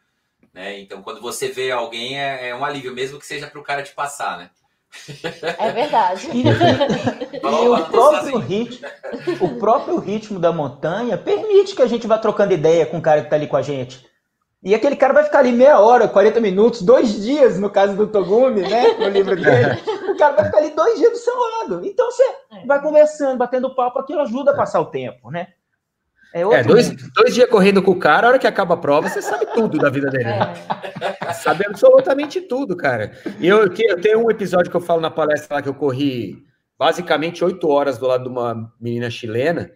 [0.51, 0.79] né?
[0.79, 3.83] Então quando você vê alguém é, é um alívio, mesmo que seja para o cara
[3.83, 4.49] te passar, né?
[5.57, 6.29] É verdade.
[6.33, 6.43] E,
[7.45, 8.87] o, próprio ritmo,
[9.39, 13.21] o próprio ritmo da montanha permite que a gente vá trocando ideia com o cara
[13.21, 14.07] que está ali com a gente.
[14.61, 18.07] E aquele cara vai ficar ali meia hora, 40 minutos, dois dias, no caso do
[18.07, 18.91] Togumi, né?
[18.99, 19.79] No livro dele.
[20.09, 21.85] o cara vai ficar ali dois dias do seu lado.
[21.85, 22.65] Então você é.
[22.65, 25.47] vai conversando, batendo papo, aquilo ajuda a passar o tempo, né?
[26.33, 29.09] É, é dois, dois, dias correndo com o cara, a hora que acaba a prova,
[29.09, 30.29] você sabe tudo da vida dele.
[30.29, 31.33] É.
[31.33, 33.11] Sabe absolutamente tudo, cara.
[33.39, 36.43] E eu, eu tenho um episódio que eu falo na palestra lá que eu corri
[36.77, 39.71] basicamente oito horas do lado de uma menina chilena,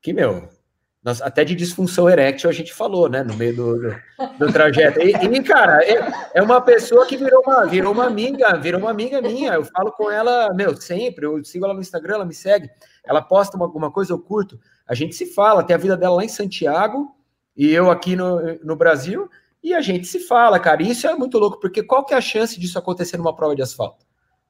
[0.00, 0.48] que, meu,
[1.02, 3.96] nós, até de disfunção erétil a gente falou, né, no meio do, do,
[4.38, 5.00] do trajeto.
[5.00, 8.90] E, e cara, é, é, uma pessoa que virou uma, virou uma amiga, virou uma
[8.90, 9.54] amiga minha.
[9.54, 11.24] Eu falo com ela, meu, sempre.
[11.24, 12.68] Eu sigo ela no Instagram, ela me segue.
[13.02, 14.60] Ela posta uma, alguma coisa, eu curto.
[14.90, 17.14] A gente se fala, tem a vida dela lá em Santiago
[17.56, 19.30] e eu aqui no, no Brasil.
[19.62, 20.82] E a gente se fala, cara.
[20.82, 23.54] E isso é muito louco, porque qual que é a chance disso acontecer numa prova
[23.54, 24.04] de asfalto?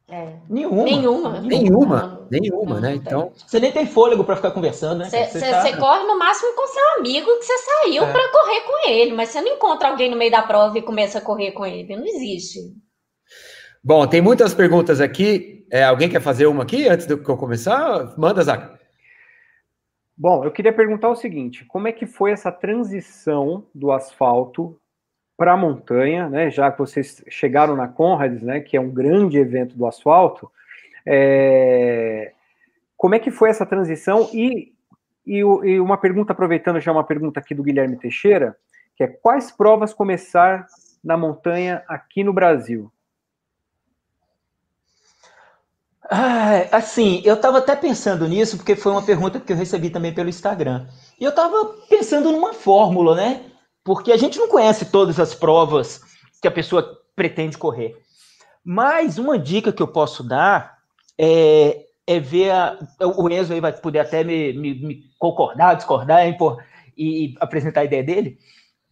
[0.08, 0.38] É.
[0.48, 0.84] Nenhuma.
[0.84, 1.40] Nenhuma.
[1.40, 2.94] Nenhuma, nenhuma, né?
[2.94, 3.32] Então.
[3.36, 5.10] Você nem tem fôlego para ficar conversando, né?
[5.10, 5.76] Você tá...
[5.76, 8.10] corre no máximo com seu amigo que você saiu é.
[8.10, 11.18] para correr com ele, mas você não encontra alguém no meio da prova e começa
[11.18, 11.94] a correr com ele.
[11.94, 12.60] Não existe.
[13.84, 15.66] Bom, tem muitas perguntas aqui.
[15.70, 18.14] É, alguém quer fazer uma aqui antes de eu começar?
[18.16, 18.79] Manda, Zac.
[20.20, 24.78] Bom, eu queria perguntar o seguinte: como é que foi essa transição do asfalto
[25.34, 29.38] para a montanha, né, já que vocês chegaram na Conrads, né, que é um grande
[29.38, 30.52] evento do asfalto,
[31.06, 32.34] é,
[32.98, 34.28] como é que foi essa transição?
[34.34, 34.74] E,
[35.26, 38.54] e, e, uma pergunta, aproveitando já uma pergunta aqui do Guilherme Teixeira,
[38.94, 40.66] que é quais provas começar
[41.02, 42.92] na montanha aqui no Brasil?
[46.10, 50.12] Ah, assim, eu estava até pensando nisso, porque foi uma pergunta que eu recebi também
[50.12, 50.88] pelo Instagram.
[51.20, 53.50] E eu estava pensando numa fórmula, né?
[53.84, 56.00] porque a gente não conhece todas as provas
[56.40, 57.96] que a pessoa pretende correr.
[58.64, 60.78] Mas uma dica que eu posso dar
[61.18, 62.50] é, é ver.
[62.50, 62.78] A,
[63.16, 66.36] o Enzo aí vai poder até me, me, me concordar, discordar e,
[66.96, 68.38] e, apresentar a ideia dele.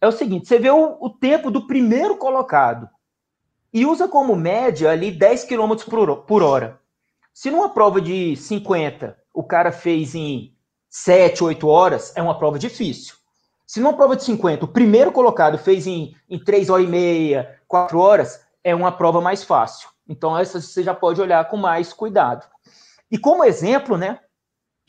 [0.01, 2.89] É o seguinte: você vê o, o, tempo do primeiro colocado
[3.71, 6.78] e usa como média ali 10 km por, por hora.
[7.41, 10.53] Se numa prova de 50 o cara fez em
[10.89, 13.15] 7, 8 horas, é uma prova difícil.
[13.65, 17.57] Se numa prova de 50 o primeiro colocado fez em, em 3 horas e meia,
[17.65, 19.87] 4 horas, é uma prova mais fácil.
[20.05, 22.45] Então, essa você já pode olhar com mais cuidado.
[23.09, 24.19] E como exemplo, né,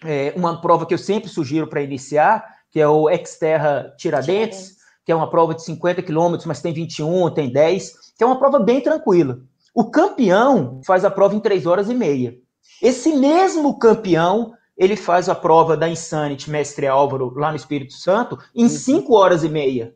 [0.04, 5.12] é uma prova que eu sempre sugiro para iniciar, que é o Xterra Tiradentes, que
[5.12, 8.58] é uma prova de 50 quilômetros, mas tem 21, tem 10, que é uma prova
[8.58, 9.38] bem tranquila.
[9.74, 12.36] O campeão faz a prova em 3 horas e meia.
[12.82, 18.38] Esse mesmo campeão ele faz a prova da Insanity Mestre Álvaro lá no Espírito Santo
[18.54, 19.18] em 5 uhum.
[19.18, 19.94] horas e meia.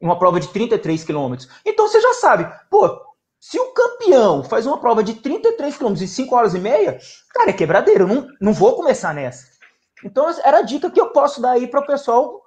[0.00, 1.48] Uma prova de 33 quilômetros.
[1.64, 2.88] Então você já sabe, pô,
[3.38, 6.98] se o campeão faz uma prova de 33 quilômetros em 5 horas e meia,
[7.34, 9.46] cara, é quebradeiro, não, não vou começar nessa.
[10.02, 12.42] Então era a dica que eu posso dar aí para o pessoal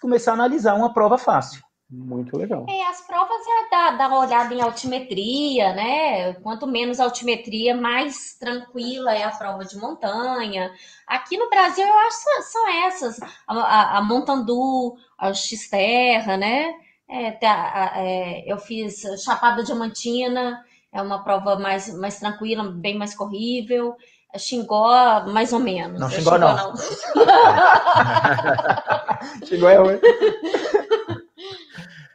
[0.00, 1.60] começar a analisar uma prova fácil.
[1.90, 2.64] Muito legal.
[2.68, 6.34] É, as provas é dar, dar uma olhada em altimetria, né?
[6.34, 10.72] Quanto menos altimetria, mais tranquila é a prova de montanha.
[11.04, 16.72] Aqui no Brasil, eu acho que são essas: a, a, a Montandu, a X-Terra, né?
[17.08, 23.16] É, a, é, eu fiz Chapada Diamantina, é uma prova mais, mais tranquila, bem mais
[23.16, 23.96] corrível.
[24.38, 25.98] Xingó, mais ou menos.
[25.98, 26.56] Não, Xingó, Xingó não.
[26.56, 26.72] não.
[29.44, 29.98] Xingó é ruim.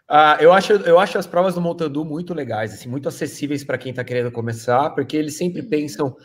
[0.07, 3.77] Ah, eu, acho, eu acho as provas do Montandu muito legais, assim, muito acessíveis para
[3.77, 5.69] quem está querendo começar, porque eles sempre uhum.
[5.69, 6.15] pensam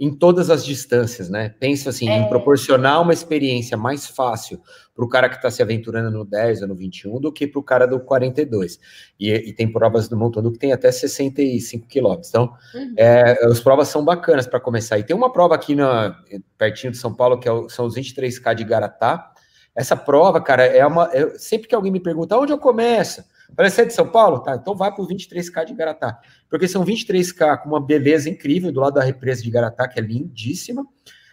[0.00, 1.48] em todas as distâncias, né?
[1.58, 2.18] Pensam assim, é.
[2.18, 4.60] em proporcionar uma experiência mais fácil
[4.94, 7.58] para o cara que está se aventurando no 10 ou no 21 do que para
[7.58, 8.78] o cara do 42.
[9.18, 12.28] E, e tem provas do Montandu que tem até 65 quilômetros.
[12.28, 12.94] Então, uhum.
[12.96, 14.98] é, as provas são bacanas para começar.
[15.00, 16.16] E tem uma prova aqui na,
[16.56, 19.32] pertinho de São Paulo, que é, são os 23K de Garatá,
[19.74, 21.10] essa prova, cara, é uma.
[21.12, 23.22] É, sempre que alguém me pergunta onde eu começo,
[23.54, 24.40] Parece ser é de São Paulo?
[24.40, 26.20] Tá, então vai para o 23K de Garatá.
[26.48, 30.02] Porque são 23K com uma beleza incrível do lado da represa de Garatá, que é
[30.02, 30.86] lindíssima.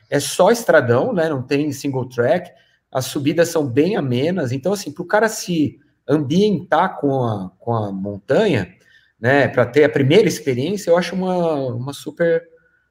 [0.10, 1.28] é só estradão, né?
[1.30, 2.52] Não tem single track.
[2.92, 4.52] As subidas são bem amenas.
[4.52, 8.74] Então, assim, para o cara se ambientar com a, com a montanha,
[9.20, 9.48] né?
[9.48, 12.44] Para ter a primeira experiência, eu acho uma, uma super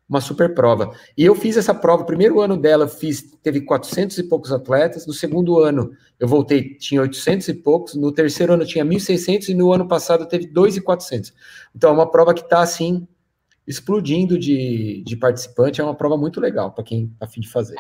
[0.09, 0.95] uma super prova.
[1.17, 5.07] E eu fiz essa prova, o primeiro ano dela fiz, teve 400 e poucos atletas,
[5.07, 9.55] no segundo ano eu voltei, tinha 800 e poucos, no terceiro ano tinha 1.600 e
[9.55, 11.33] no ano passado teve 2.400.
[11.75, 13.09] Então é uma prova que está assim,
[13.67, 17.77] explodindo de, de participante, é uma prova muito legal para quem está afim de fazer.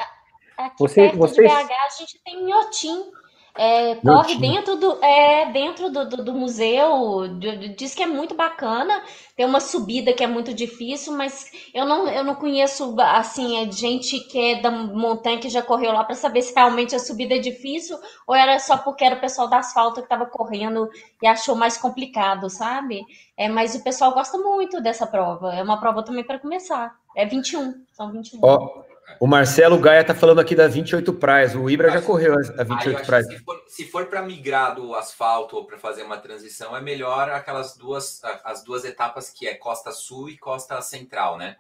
[0.57, 1.51] Aqui Você, perto vocês...
[1.51, 3.11] de BH a gente tem Inhotim,
[3.57, 7.29] é, corre dentro do, é, dentro do, do, do museu,
[7.77, 9.03] diz que é muito bacana,
[9.37, 13.71] tem uma subida que é muito difícil, mas eu não, eu não conheço assim, é
[13.71, 17.37] gente que é da montanha que já correu lá para saber se realmente a subida
[17.37, 20.89] é difícil ou era só porque era o pessoal da asfalto que estava correndo
[21.23, 23.03] e achou mais complicado, sabe?
[23.37, 25.55] É, mas o pessoal gosta muito dessa prova.
[25.55, 26.97] É uma prova também para começar.
[27.17, 28.41] É 21, são 21.
[28.43, 28.83] Ó,
[29.21, 31.55] o Marcelo Gaia tá falando aqui da 28 praias.
[31.55, 33.27] O Ibra já correu a 28 praias.
[33.27, 37.31] Se for, se for para migrar do asfalto ou para fazer uma transição, é melhor
[37.31, 41.57] aquelas duas as duas etapas que é Costa Sul e Costa Central, né?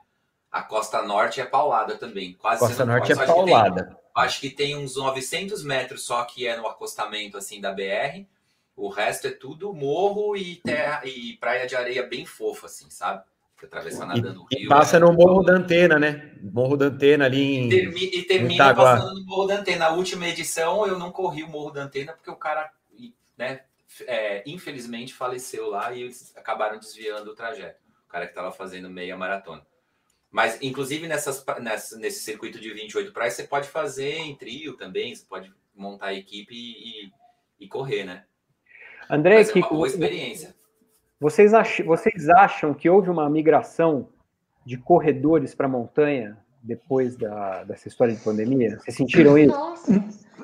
[0.50, 2.34] A Costa Norte é paulada também.
[2.34, 3.82] Quase Costa Norte é paulada.
[3.82, 7.72] Que tem, acho que tem uns 900 metros só que é no acostamento assim da
[7.72, 8.24] BR.
[8.76, 13.24] O resto é tudo morro e terra e praia de areia bem fofa assim, sabe?
[13.64, 14.66] Atravessar nadando o rio.
[14.66, 16.32] E passa no Morro da Antena, né?
[16.42, 17.68] Morro da Antena ali em.
[17.68, 19.90] Termi, e termina passando no Morro da Antena.
[19.90, 22.70] Na última edição eu não corri o Morro da Antena porque o cara,
[23.36, 23.60] né,
[24.06, 27.80] é, infelizmente faleceu lá e eles acabaram desviando o trajeto.
[28.06, 29.62] O cara que estava fazendo meia maratona.
[30.30, 35.14] Mas, inclusive, nessas, nessa, nesse circuito de 28 praias, você pode fazer em trio também,
[35.14, 37.12] você pode montar a equipe e,
[37.60, 38.24] e correr, né?
[39.08, 40.54] André, Mas é uma boa experiência.
[41.20, 44.08] Vocês, ach, vocês acham que houve uma migração
[44.64, 48.78] de corredores para a montanha depois da, dessa história de pandemia?
[48.78, 49.56] Vocês sentiram isso?
[49.56, 49.92] Nossa.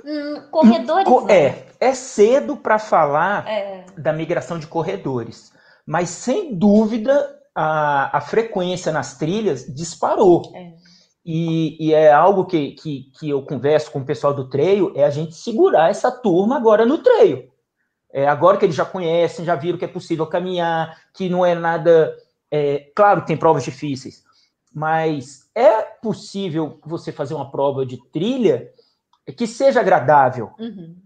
[0.04, 1.06] Hum, corredores.
[1.28, 3.84] É, é cedo para falar é.
[3.98, 5.52] da migração de corredores,
[5.86, 10.42] mas sem dúvida a, a frequência nas trilhas disparou.
[10.54, 10.72] É.
[11.24, 15.04] E, e, é algo que, que, que eu converso com o pessoal do treio, é
[15.04, 17.50] a gente segurar essa turma agora no treio.
[18.12, 21.54] É, agora que eles já conhecem, já viram que é possível caminhar, que não é
[21.54, 22.16] nada.
[22.50, 24.24] É, claro que tem provas difíceis,
[24.74, 28.70] mas é possível você fazer uma prova de trilha
[29.36, 30.50] que seja agradável.
[30.58, 30.96] Uhum.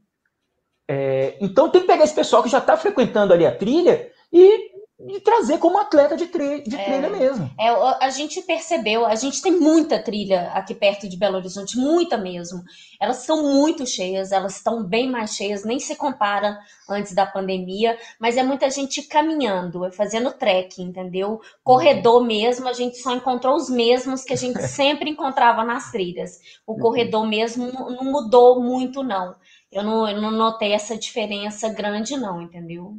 [0.89, 4.74] É, então tem que pegar esse pessoal que já está frequentando ali a trilha e
[5.07, 7.51] de trazer como atleta de, trilha, de é, trilha mesmo.
[7.59, 12.17] É, a gente percebeu, a gente tem muita trilha aqui perto de Belo Horizonte, muita
[12.17, 12.63] mesmo.
[13.01, 17.99] Elas são muito cheias, elas estão bem mais cheias, nem se compara antes da pandemia,
[18.19, 21.41] mas é muita gente caminhando, fazendo trekking, entendeu?
[21.63, 22.27] Corredor uhum.
[22.27, 26.39] mesmo, a gente só encontrou os mesmos que a gente sempre encontrava nas trilhas.
[26.67, 26.79] O uhum.
[26.79, 29.35] corredor mesmo não mudou muito, não.
[29.71, 32.97] Eu não, eu não notei essa diferença grande, não, entendeu?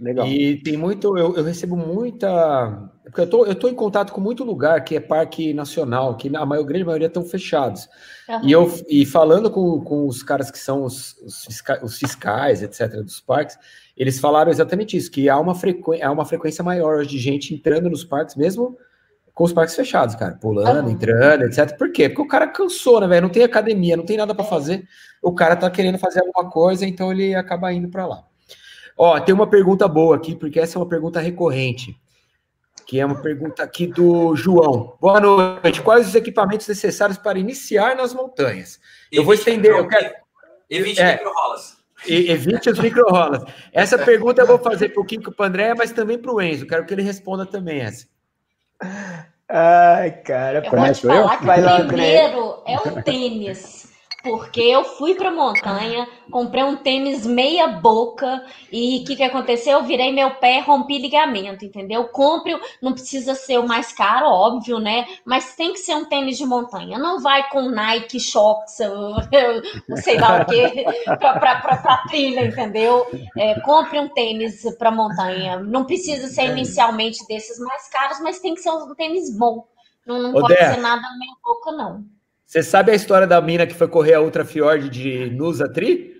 [0.00, 0.26] Legal.
[0.26, 2.90] E tem muito, eu, eu, recebo muita.
[3.04, 6.34] Porque eu tô, eu tô em contato com muito lugar que é parque nacional, que
[6.34, 7.88] a maior, grande maioria estão fechados.
[8.28, 8.40] Uhum.
[8.44, 12.62] E, eu, e falando com, com os caras que são os, os, fiscais, os fiscais,
[12.62, 13.58] etc., dos parques,
[13.96, 16.00] eles falaram exatamente isso: que há uma, frequ...
[16.02, 18.76] há uma frequência maior de gente entrando nos parques, mesmo
[19.34, 20.92] com os parques fechados, cara, pulando, uhum.
[20.92, 21.76] entrando, etc.
[21.76, 22.08] Por quê?
[22.08, 23.22] Porque o cara cansou, né, velho?
[23.22, 24.86] Não tem academia, não tem nada para fazer.
[25.22, 28.24] O cara tá querendo fazer alguma coisa, então ele acaba indo para lá.
[28.96, 31.96] Ó, tem uma pergunta boa aqui, porque essa é uma pergunta recorrente,
[32.86, 34.96] que é uma pergunta aqui do João.
[35.00, 35.80] Boa noite.
[35.82, 38.78] Quais os equipamentos necessários para iniciar nas montanhas?
[39.10, 39.72] Eu vou estender.
[39.72, 40.14] Eu quero...
[40.68, 41.76] Evite é, micro-rolas.
[42.06, 43.44] Evite os micro-rolas.
[43.72, 46.40] Essa pergunta eu vou fazer para o Kiko para o André, mas também para o
[46.40, 46.66] Enzo.
[46.66, 48.06] Quero que ele responda também essa.
[49.48, 53.81] Ai, cara, eu vou te falar que o primeiro é o tênis
[54.22, 59.78] porque eu fui para montanha, comprei um tênis meia boca e o que, que aconteceu?
[59.78, 62.04] Eu virei meu pé, rompi ligamento, entendeu?
[62.08, 65.06] Compre, não precisa ser o mais caro, óbvio, né?
[65.24, 66.98] Mas tem que ser um tênis de montanha.
[66.98, 68.78] Não vai com Nike, Shox,
[69.88, 70.84] não sei lá o que,
[71.18, 73.06] para trilha, entendeu?
[73.36, 75.58] É, compre um tênis para montanha.
[75.58, 79.66] Não precisa ser inicialmente desses mais caros, mas tem que ser um tênis bom.
[80.06, 82.04] Não, não pode ser nada meia boca, não.
[82.52, 86.12] Você sabe a história da mina que foi correr a Ultra Fjord de Nusatri?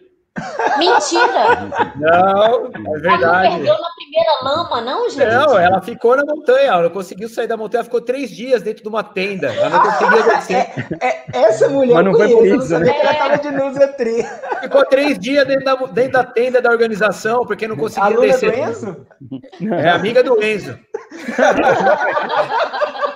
[0.79, 1.69] Mentira!
[1.95, 3.23] Não, é verdade.
[3.23, 5.27] Ela não perdeu na primeira lama, não, gente?
[5.27, 8.89] Não, ela ficou na montanha, ela conseguiu sair da montanha, ficou três dias dentro de
[8.89, 9.53] uma tenda.
[9.53, 10.57] Ela não conseguia descer.
[11.03, 12.99] É, é, essa mulher Mas não foi por isso, né?
[12.99, 14.27] ela tava de Nusatri.
[14.63, 18.53] Ficou três dias dentro da, dentro da tenda da organização, porque não conseguia Aluna descer.
[18.53, 19.07] Do Enzo?
[19.71, 20.79] É amiga do Enzo.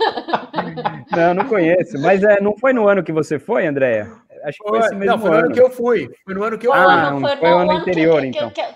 [1.10, 2.00] Não, não conheço.
[2.00, 4.10] Mas é, não foi no ano que você foi, Andréia?
[4.44, 5.44] Acho que foi, esse mesmo não, foi no ano.
[5.46, 6.10] ano que eu fui.
[6.24, 7.20] Foi no ano que eu ah, fui.
[7.20, 8.50] Foi, foi no ano, ano anterior, que, então.
[8.50, 8.68] Que, que,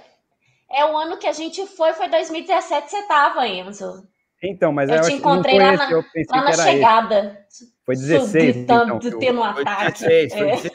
[0.70, 4.06] é o ano que a gente foi, foi 2017, você tava, Enzo.
[4.42, 7.38] Então, mas eu, eu te encontrei lá, na, lá na chegada.
[7.48, 7.72] Esse.
[7.86, 8.56] Foi 16.
[8.56, 10.04] Gritando, então, tendo um ataque.
[10.04, 10.72] 16, foi 16.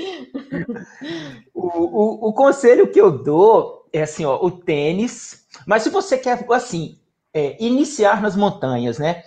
[1.54, 5.46] o, o, o, conselho que eu dou é assim, ó, o tênis.
[5.66, 6.99] Mas se você quer, assim,
[7.34, 9.22] é, iniciar nas montanhas, né?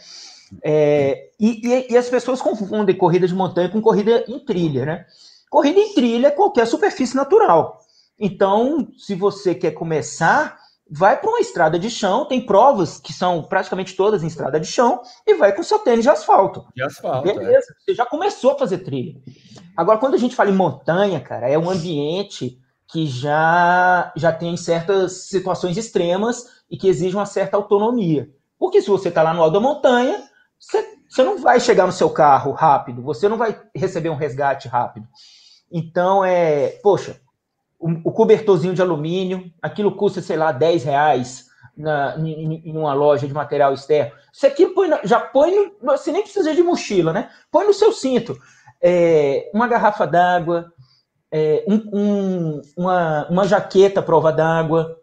[0.61, 5.05] É, e, e, e, as pessoas confundem corrida de montanha com corrida em trilha, né?
[5.49, 7.79] Corrida em trilha é qualquer superfície natural.
[8.19, 10.57] Então, se você quer começar,
[10.89, 14.67] vai para uma estrada de chão, tem provas que são praticamente todas em estrada de
[14.67, 16.65] chão, e vai com seu tênis de asfalto.
[16.75, 17.23] De asfalto.
[17.23, 17.83] Beleza, é.
[17.83, 19.15] você já começou a fazer trilha.
[19.75, 24.55] Agora, quando a gente fala em montanha, cara, é um ambiente que já, já tem
[24.55, 28.27] certas situações extremas e que exige uma certa autonomia.
[28.57, 30.23] Porque se você está lá no alto da montanha,
[30.59, 34.67] você, você não vai chegar no seu carro rápido, você não vai receber um resgate
[34.67, 35.07] rápido.
[35.71, 37.21] Então, é, poxa,
[37.79, 41.45] o, cobertorzinho de alumínio, aquilo custa, sei lá, 10 reais
[41.77, 44.13] na, em, em uma loja de material externo.
[44.31, 47.29] Isso aqui põe, já põe, no, você nem precisa de mochila, né?
[47.51, 48.35] Põe no seu cinto.
[48.81, 50.73] É, uma garrafa d'água,
[51.31, 55.02] é, um, um, uma, uma jaqueta prova d'água.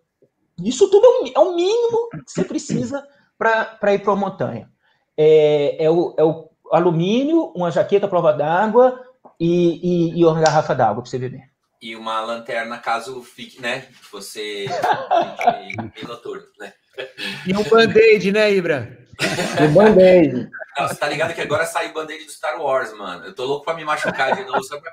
[0.64, 3.06] Isso tudo é o, é o mínimo que você precisa
[3.38, 4.70] para ir para a montanha.
[5.16, 9.00] É, é, o, é o alumínio, uma jaqueta prova d'água
[9.38, 13.86] e, e, e uma garrafa d'água para você beber e uma lanterna caso fique, né?
[14.12, 14.66] Você
[15.94, 16.72] fique noturno, né?
[17.46, 18.98] E um band-aid, né, Ibra?
[19.60, 20.50] Um band-aid.
[20.78, 23.26] Você tá ligado que agora sai o band-aid do Star Wars, mano.
[23.26, 24.90] Eu tô louco pra me machucar de novo só pra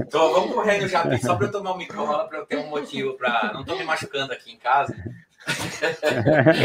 [0.00, 3.14] então, vamos correndo já, só pra eu tomar um microfone, pra eu ter um motivo
[3.14, 3.50] pra.
[3.54, 4.94] Não tô me machucando aqui em casa.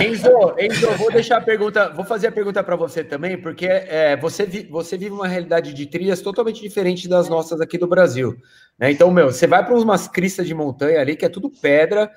[0.05, 4.17] Enzo, Enzo, vou deixar a pergunta, vou fazer a pergunta para você também, porque é,
[4.17, 8.35] você, vi, você vive uma realidade de trilhas totalmente diferente das nossas aqui do Brasil.
[8.77, 8.91] Né?
[8.91, 12.11] Então, meu, você vai para umas cristas de montanha ali que é tudo pedra,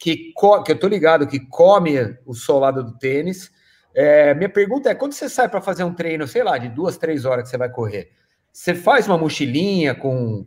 [0.00, 0.32] que,
[0.64, 3.52] que eu tô ligado que come o solado do tênis.
[3.94, 6.96] É, minha pergunta é: quando você sai para fazer um treino, sei lá, de duas,
[6.96, 8.10] três horas que você vai correr,
[8.50, 10.46] você faz uma mochilinha com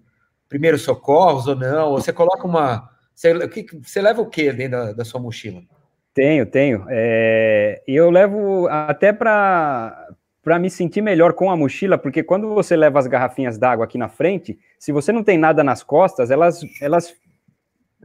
[0.50, 1.92] primeiros socorros ou não?
[1.92, 3.32] Ou você coloca uma você,
[3.82, 5.62] você leva o que dentro da, da, sua mochila?
[6.16, 6.86] Tenho, tenho.
[6.89, 10.10] É, eu levo até para
[10.42, 13.98] para me sentir melhor com a mochila, porque quando você leva as garrafinhas d'água aqui
[13.98, 17.16] na frente, se você não tem nada nas costas, elas elas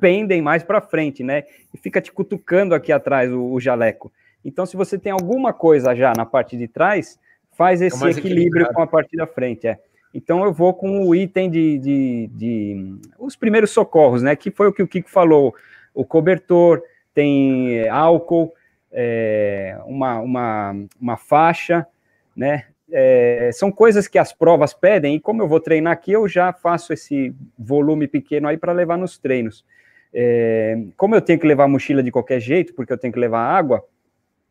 [0.00, 1.44] pendem mais para frente, né?
[1.72, 4.12] E fica te cutucando aqui atrás o, o, jaleco.
[4.44, 7.18] Então, se você tem alguma coisa já na parte de trás,
[7.52, 9.78] faz esse é equilíbrio com a parte da frente, é.
[10.14, 14.34] Então eu vou com o item de, de, de, os primeiros socorros, né?
[14.34, 15.54] Que foi o que o Kiko falou:
[15.94, 16.82] o cobertor,
[17.12, 18.54] tem é, álcool,
[18.90, 21.86] é, uma, uma, uma faixa,
[22.34, 22.66] né?
[22.90, 26.52] É, são coisas que as provas pedem, e como eu vou treinar aqui, eu já
[26.52, 29.64] faço esse volume pequeno aí para levar nos treinos.
[30.12, 33.40] É, como eu tenho que levar mochila de qualquer jeito, porque eu tenho que levar
[33.40, 33.84] água,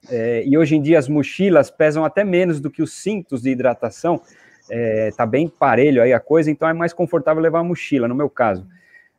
[0.09, 3.49] é, e hoje em dia as mochilas pesam até menos do que os cintos de
[3.49, 4.21] hidratação,
[4.69, 8.15] é, tá bem parelho aí a coisa, então é mais confortável levar a mochila, no
[8.15, 8.67] meu caso.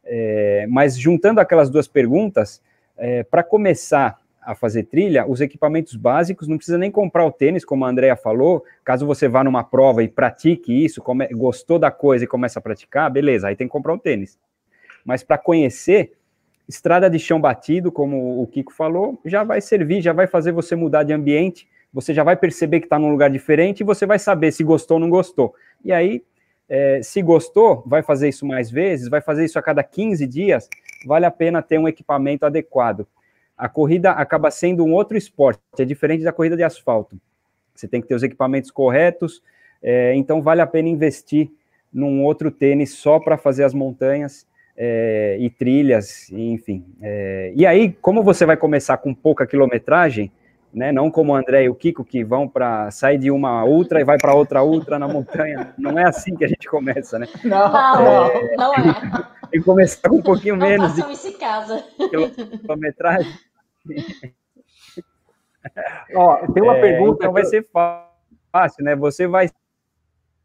[0.05, 2.63] É, mas juntando aquelas duas perguntas,
[2.97, 7.67] é, para começar a fazer trilha, os equipamentos básicos, não precisa nem comprar o tênis,
[7.67, 11.91] como a Andrea falou, caso você vá numa prova e pratique isso, come, gostou da
[11.91, 14.39] coisa e começa a praticar, beleza, aí tem que comprar o tênis.
[15.05, 16.13] Mas para conhecer,
[16.69, 20.77] estrada de chão batido, como o Kiko falou, já vai servir, já vai fazer você
[20.77, 24.19] mudar de ambiente, você já vai perceber que está num lugar diferente e você vai
[24.19, 25.55] saber se gostou ou não gostou.
[25.83, 26.23] E aí,
[26.69, 30.69] é, se gostou, vai fazer isso mais vezes, vai fazer isso a cada 15 dias,
[31.07, 33.07] vale a pena ter um equipamento adequado.
[33.57, 37.19] A corrida acaba sendo um outro esporte, é diferente da corrida de asfalto.
[37.75, 39.43] Você tem que ter os equipamentos corretos,
[39.83, 41.51] é, então vale a pena investir
[41.91, 44.47] num outro tênis só para fazer as montanhas
[44.81, 46.87] é, e trilhas, enfim.
[47.03, 50.31] É, e aí, como você vai começar com pouca quilometragem,
[50.73, 50.93] né?
[50.93, 54.05] Não como o André e o Kiko que vão para sair de uma ultra e
[54.05, 55.75] vai para outra ultra na montanha.
[55.77, 57.27] Não é assim que a gente começa, né?
[57.43, 59.39] Não, é, não, é.
[59.51, 61.83] E começar com um pouquinho não menos de isso em casa.
[62.61, 63.33] quilometragem.
[66.15, 67.17] Ó, tem uma é, pergunta.
[67.21, 68.95] Então vai ser fácil, né?
[68.95, 69.49] Você vai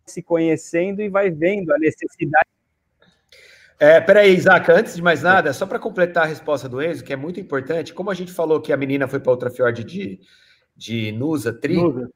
[0.05, 2.47] se conhecendo e vai vendo a necessidade
[3.83, 7.11] é, peraí, Isaac, antes de mais nada, só para completar a resposta do Enzo, que
[7.11, 10.21] é muito importante, como a gente falou que a menina foi para outra fiord de,
[10.73, 12.09] de Nusa, Tri, Nusa.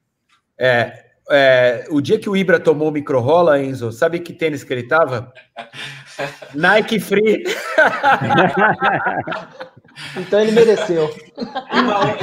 [0.57, 4.71] É, é, o dia que o Ibra tomou o micro-rola, Enzo, sabe que tênis que
[4.71, 5.33] ele tava?
[6.55, 7.43] Nike Free.
[10.15, 11.13] então ele mereceu.
[11.37, 12.17] E uma,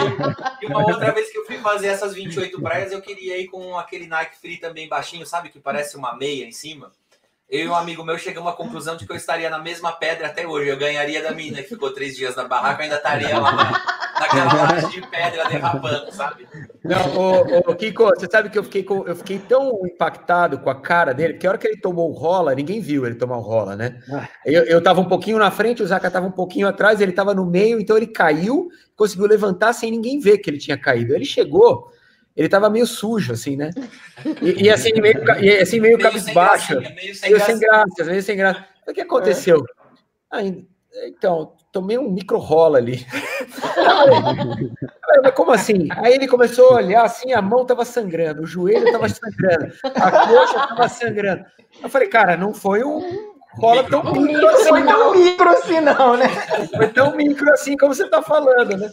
[0.62, 3.76] e uma, outra vez que eu fui fazer essas 28 praias, eu queria ir com
[3.76, 5.50] aquele Nike Free também baixinho, sabe?
[5.50, 6.90] Que parece uma meia em cima.
[7.54, 10.26] Eu e um amigo meu chegamos à conclusão de que eu estaria na mesma pedra
[10.26, 10.68] até hoje.
[10.68, 13.70] Eu ganharia da mina que ficou três dias na barraca, ainda estaria lá na,
[14.18, 16.48] naquela laje de pedra derrapando, sabe?
[16.82, 20.68] Não, ô, ô, Kiko, você sabe que eu fiquei, com, eu fiquei tão impactado com
[20.68, 23.36] a cara dele, porque a hora que ele tomou o rola, ninguém viu ele tomar
[23.36, 24.02] o rola, né?
[24.12, 24.28] Ah.
[24.44, 27.32] Eu, eu tava um pouquinho na frente, o Zaka tava um pouquinho atrás, ele tava
[27.34, 31.14] no meio, então ele caiu, conseguiu levantar sem ninguém ver que ele tinha caído.
[31.14, 31.88] Ele chegou,
[32.36, 33.70] ele tava meio sujo, assim, né?
[34.42, 36.80] E, e assim, meio, e, assim, meio, meio cabisbaixo.
[36.80, 38.64] Meio sem, meio sem graça, meio sem graça.
[38.86, 39.58] O que aconteceu?
[39.58, 39.62] É.
[40.30, 40.40] Ah,
[41.06, 43.04] então, tomei um micro rola ali.
[45.22, 45.88] Mas como assim?
[45.90, 50.26] Aí ele começou a olhar assim, a mão tava sangrando, o joelho tava sangrando, a
[50.26, 51.44] coxa tava sangrando.
[51.82, 56.16] Eu falei, cara, não foi um rola tão micro assim, foi tão micro assim, não,
[56.16, 56.28] né?
[56.76, 58.92] Foi tão micro assim como você está falando, né?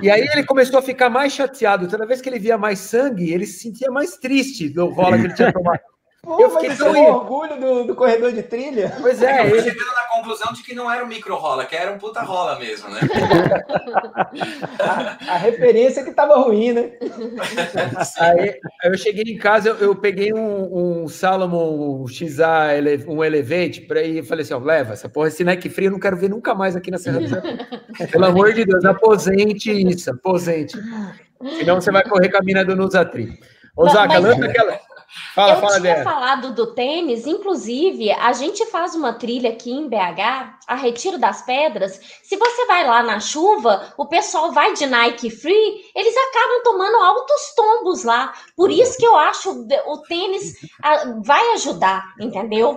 [0.00, 1.88] E aí ele começou a ficar mais chateado.
[1.88, 5.24] Toda vez que ele via mais sangue, ele se sentia mais triste do rola que
[5.24, 5.91] ele tinha tomado.
[6.24, 8.96] Pô, eu fiquei tão um orgulho do, do, corredor de trilha.
[9.00, 11.74] Pois é, é ele chegando na conclusão de que não era um micro rola, que
[11.74, 13.00] era um puta rola mesmo, né?
[14.78, 16.92] a, a, referência que tava ruim, né?
[18.20, 18.54] Aí,
[18.84, 22.68] eu cheguei em casa, eu, eu peguei um, um Salomon XA,
[23.08, 25.90] um Elevate, para ir e falei assim: ó, leva essa porra, esse Nike Free eu
[25.90, 27.58] não quero ver nunca mais aqui na Serra do Japão.
[28.12, 30.78] Pelo amor de Deus, aposente isso, aposente.
[31.58, 33.40] Senão você vai correr com a mina do Nusatri.
[33.76, 34.91] Ô, Zaca, lança aquela.
[35.34, 39.88] Fala, eu fala, tinha falado do tênis, inclusive, a gente faz uma trilha aqui em
[39.88, 42.00] BH, a Retiro das Pedras.
[42.22, 46.96] Se você vai lá na chuva, o pessoal vai de Nike Free, eles acabam tomando
[46.96, 48.32] altos tombos lá.
[48.56, 50.54] Por isso que eu acho o tênis
[51.24, 52.76] vai ajudar, entendeu?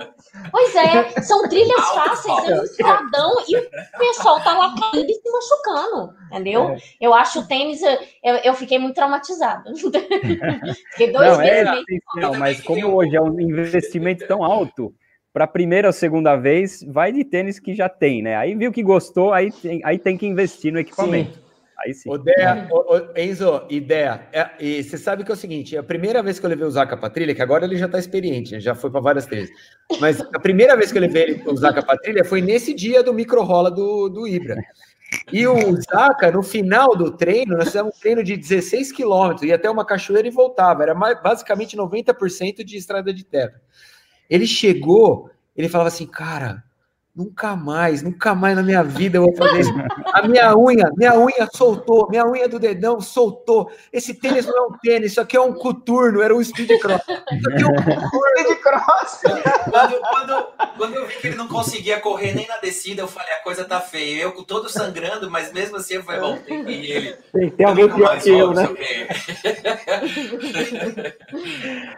[0.51, 5.13] Pois é, são trilhas fáceis, é um estradão e o pessoal tá lá caindo e
[5.13, 6.69] se machucando, entendeu?
[6.69, 6.77] É.
[6.99, 9.63] Eu acho o tênis, eu, eu fiquei muito traumatizado.
[10.91, 11.85] fiquei dois não, meses é, meio...
[12.31, 14.93] Não, mas como hoje é um investimento tão alto,
[15.33, 18.37] para a primeira ou segunda vez, vai de tênis que já tem, né?
[18.37, 21.33] Aí viu que gostou, aí tem, aí tem que investir no equipamento.
[21.33, 21.45] Sim.
[21.85, 22.13] Aí sim.
[22.13, 24.21] Ideia, o, o, Enzo, ideia.
[24.31, 26.65] É, e você sabe que é o seguinte: é a primeira vez que eu levei
[26.65, 29.49] o Zaca para trilha, que agora ele já está experiente, já foi para várias trilhas.
[29.99, 33.03] Mas a primeira vez que eu levei ele, o Zaca para trilha foi nesse dia
[33.03, 34.55] do micro rola do, do Ibra.
[35.31, 39.55] E o Zaca, no final do treino, nós fizemos um treino de 16 quilômetros, ia
[39.55, 40.83] até uma cachoeira e voltava.
[40.83, 43.61] Era basicamente 90% de estrada de terra.
[44.29, 46.63] Ele chegou, ele falava assim, cara,
[47.15, 49.73] Nunca mais, nunca mais na minha vida eu vou fazer isso.
[50.11, 53.71] A minha unha, minha unha soltou, minha unha do dedão soltou.
[53.93, 57.01] Esse tênis não é um tênis, isso aqui é um coturno, era um speed cross.
[57.31, 59.21] Isso aqui é um speed cross.
[59.71, 60.47] Quando, quando,
[60.77, 63.63] quando, eu vi que ele não conseguia correr nem na descida, eu falei, a coisa
[63.63, 64.23] tá feia.
[64.23, 67.15] Eu todo sangrando, mas mesmo assim eu falei, bom, tem que ir ele.
[67.31, 68.67] Tem, tem alguém pior que eu, né?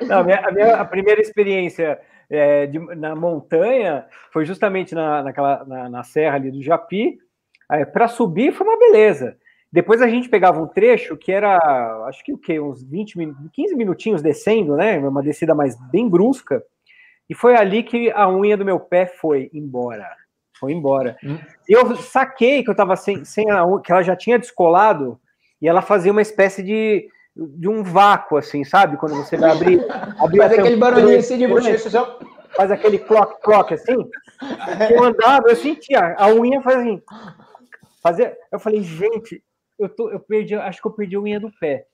[0.07, 1.99] Não, a, minha, a minha a primeira experiência
[2.29, 7.17] é, de, na montanha, foi justamente na, naquela, na, na serra ali do Japi.
[7.91, 9.37] Para subir foi uma beleza.
[9.71, 11.57] Depois a gente pegava um trecho que era,
[12.07, 12.59] acho que o quê?
[12.59, 13.15] Uns 20,
[13.51, 14.97] 15 minutinhos descendo, né?
[14.97, 16.63] Uma descida mais bem brusca.
[17.29, 20.07] E foi ali que a unha do meu pé foi embora.
[20.57, 21.17] Foi embora.
[21.23, 21.37] Hum.
[21.67, 25.19] Eu saquei que eu tava sem, sem a unha, que ela já tinha descolado,
[25.61, 28.97] e ela fazia uma espécie de, de um vácuo, assim, sabe?
[28.97, 29.85] Quando você vai abrir.
[30.19, 32.19] abrir faz aquele barulhinho assim de bochecha, só...
[32.55, 34.09] faz aquele clock, clock, assim.
[34.89, 37.01] Eu andava, eu sentia, a unha faz assim.
[38.01, 39.43] Fazia, eu falei, gente,
[39.77, 41.85] eu, tô, eu perdi, acho que eu perdi a unha do pé.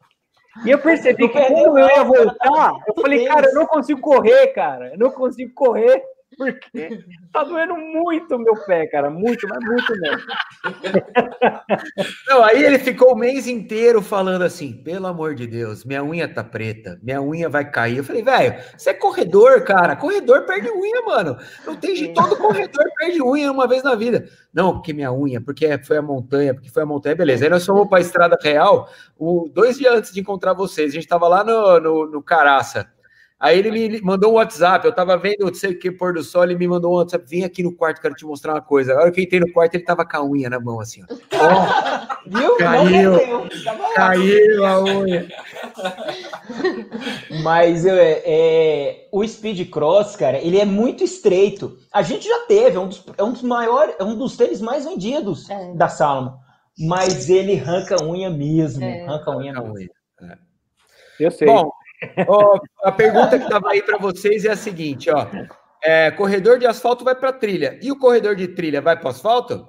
[0.66, 4.48] E eu percebi que quando eu ia voltar, eu falei, cara, eu não consigo correr,
[4.50, 6.04] cara, eu não consigo correr.
[6.38, 9.09] Porque tá doendo muito o meu pé, cara.
[9.09, 10.23] Muito, mas muito mesmo.
[12.27, 16.27] Não, aí ele ficou o mês inteiro falando assim: pelo amor de Deus, minha unha
[16.27, 17.97] tá preta, minha unha vai cair.
[17.97, 19.95] Eu falei, velho, você é corredor, cara.
[19.95, 21.38] Corredor perde unha, mano.
[21.65, 24.27] Não tem jeito, todo corredor perde unha uma vez na vida.
[24.53, 27.45] Não, porque minha unha, porque foi a montanha, porque foi a montanha, beleza.
[27.45, 30.91] Aí nós fomos pra Estrada Real, o, dois dias antes de encontrar vocês.
[30.91, 32.91] A gente tava lá no, no, no Caraça.
[33.44, 36.24] Aí ele me mandou um WhatsApp, eu tava vendo, não sei o que, pôr do
[36.24, 38.94] sol, ele me mandou um WhatsApp, vem aqui no quarto, quero te mostrar uma coisa.
[38.94, 41.14] Agora que eu entrei no quarto, ele tava com a unha na mão, assim, ó.
[41.14, 42.56] Oh, Viu?
[42.56, 43.12] Caiu,
[43.96, 45.28] caiu a unha.
[47.44, 51.78] Mas é, é, o Speed Cross, cara, ele é muito estreito.
[51.91, 54.62] A gente já teve, é um dos, é um dos maiores, é um dos tênis
[54.62, 55.74] mais vendidos é.
[55.74, 56.39] da Salma.
[56.80, 59.02] Mas ele arranca unha mesmo, é.
[59.02, 59.89] arranca unha mesmo.
[60.22, 60.38] É.
[61.20, 61.46] Eu sei.
[61.46, 61.70] Bom,
[62.28, 65.28] Oh, a pergunta que estava aí para vocês é a seguinte, ó.
[65.84, 67.78] é, corredor de asfalto vai para trilha.
[67.82, 69.68] E o corredor de trilha vai para asfalto?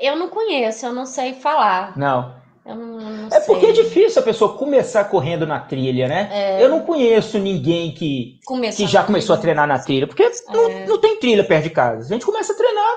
[0.00, 1.96] Eu não conheço, eu não sei falar.
[1.96, 2.42] Não.
[2.66, 6.28] Eu não, não É porque é difícil a pessoa começar correndo na trilha, né?
[6.32, 6.62] É.
[6.64, 9.54] Eu não conheço ninguém que, Começou que já começou a trilha.
[9.54, 10.86] treinar na trilha, porque não, É.
[10.86, 12.00] não tem trilha perto de casa.
[12.08, 12.94] A gente começa a treinar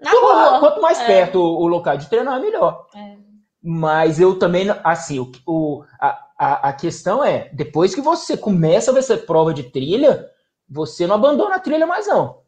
[0.00, 0.60] Na rua.
[0.60, 1.06] Quanto mais É.
[1.06, 2.86] perto o, o local de treinar, melhor.
[2.94, 3.16] É.
[3.62, 8.36] Mas eu também, não- assim, o, o- a, a, a questão é, depois que você
[8.36, 10.28] começa a essa prova de trilha,
[10.68, 12.42] você não abandona a trilha mais não.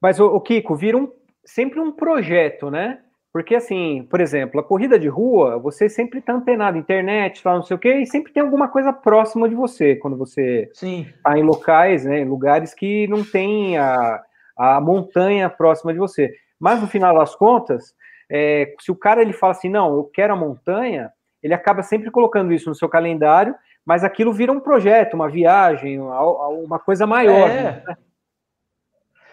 [0.00, 1.12] Mas, o, o Kiko, vira um,
[1.44, 3.00] sempre um projeto, né?
[3.32, 7.62] Porque, assim, por exemplo, a corrida de rua, você sempre está antenado, internet, tal, não
[7.62, 11.42] sei o quê, e sempre tem alguma coisa próxima de você, quando você está em
[11.42, 14.20] locais, né, em lugares que não tem a,
[14.56, 16.34] a montanha próxima de você.
[16.58, 17.94] Mas, no final das contas,
[18.28, 21.12] é, se o cara ele fala assim, não, eu quero a montanha,
[21.42, 26.00] ele acaba sempre colocando isso no seu calendário, mas aquilo vira um projeto, uma viagem,
[26.00, 27.48] uma, coisa maior.
[27.48, 27.82] É.
[27.86, 27.96] né?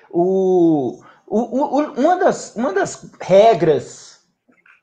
[0.10, 4.08] O, o- o- uma, das, uma das regras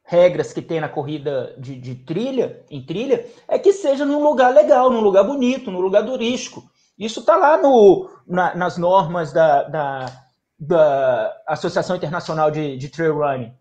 [0.07, 4.53] regras que tem na corrida de, de trilha, em trilha, é que seja num lugar
[4.53, 6.63] legal, num lugar bonito, num lugar turístico.
[6.99, 10.07] Isso está lá no, na- nas normas da, da,
[10.61, 13.53] da Associação Internacional de, de Trail Running.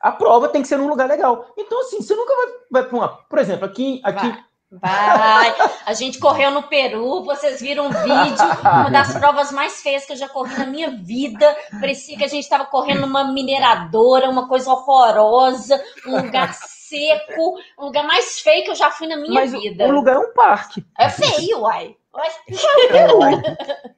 [0.00, 1.52] A prova tem que ser num lugar legal.
[1.56, 3.08] Então, assim, você nunca vai, vai para uma.
[3.08, 4.32] Por exemplo, aqui, aqui
[4.70, 5.18] Vai.
[5.18, 5.54] Vai.
[5.86, 10.12] A gente correu no Peru, vocês viram um vídeo, uma das provas mais feias que
[10.12, 11.56] eu já corri na minha vida.
[11.80, 17.86] Parecia que a gente estava correndo numa mineradora, uma coisa horrorosa, um lugar seco, um
[17.86, 19.86] lugar mais feio que eu já fui na minha mas vida.
[19.86, 20.84] o lugar é um parque.
[20.98, 21.96] É feio, uai.
[22.14, 22.28] Uai,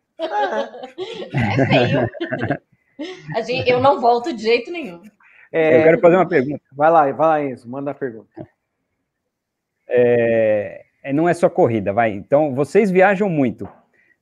[1.32, 2.10] É feio.
[3.34, 5.02] A gente- eu não volto de jeito nenhum.
[5.52, 6.62] É, Eu quero fazer uma pergunta.
[6.72, 8.28] Vai lá, vai lá, Enzo, manda a pergunta.
[9.88, 12.12] É, é, não é só corrida, vai.
[12.12, 13.68] Então, vocês viajam muito.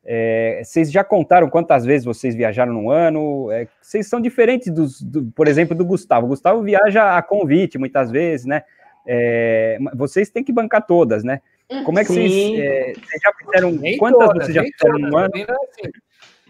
[0.04, 3.50] É, vocês já contaram quantas vezes vocês viajaram no ano?
[3.52, 6.24] É, vocês são diferentes dos, do, por exemplo, do Gustavo.
[6.24, 8.62] O Gustavo viaja a convite muitas vezes, né?
[9.06, 11.42] É, vocês têm que bancar todas, né?
[11.84, 12.60] Como é que vocês, Sim.
[12.60, 13.72] é, vocês já fizeram?
[13.72, 15.30] Nem quantas todas, vocês já fizeram no ano?
[15.30, 15.46] também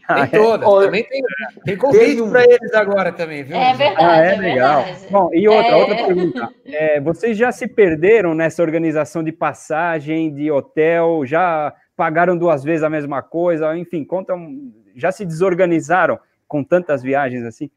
[0.08, 0.20] é assim.
[0.22, 0.26] Ah, é?
[0.38, 0.68] todas.
[0.68, 1.22] Olha, Também tem,
[1.64, 3.56] tem convite um- para eles agora também, viu?
[3.56, 4.04] É verdade.
[4.04, 4.84] Ah, é é legal.
[4.84, 5.06] verdade.
[5.10, 5.76] Bom, e outra, É.
[5.76, 6.48] outra pergunta.
[6.66, 11.22] É, vocês já se perderam nessa organização de passagem, de hotel?
[11.24, 13.76] Já pagaram duas vezes a mesma coisa?
[13.76, 14.48] Enfim, contam.
[14.94, 17.70] Já se desorganizaram com tantas viagens assim?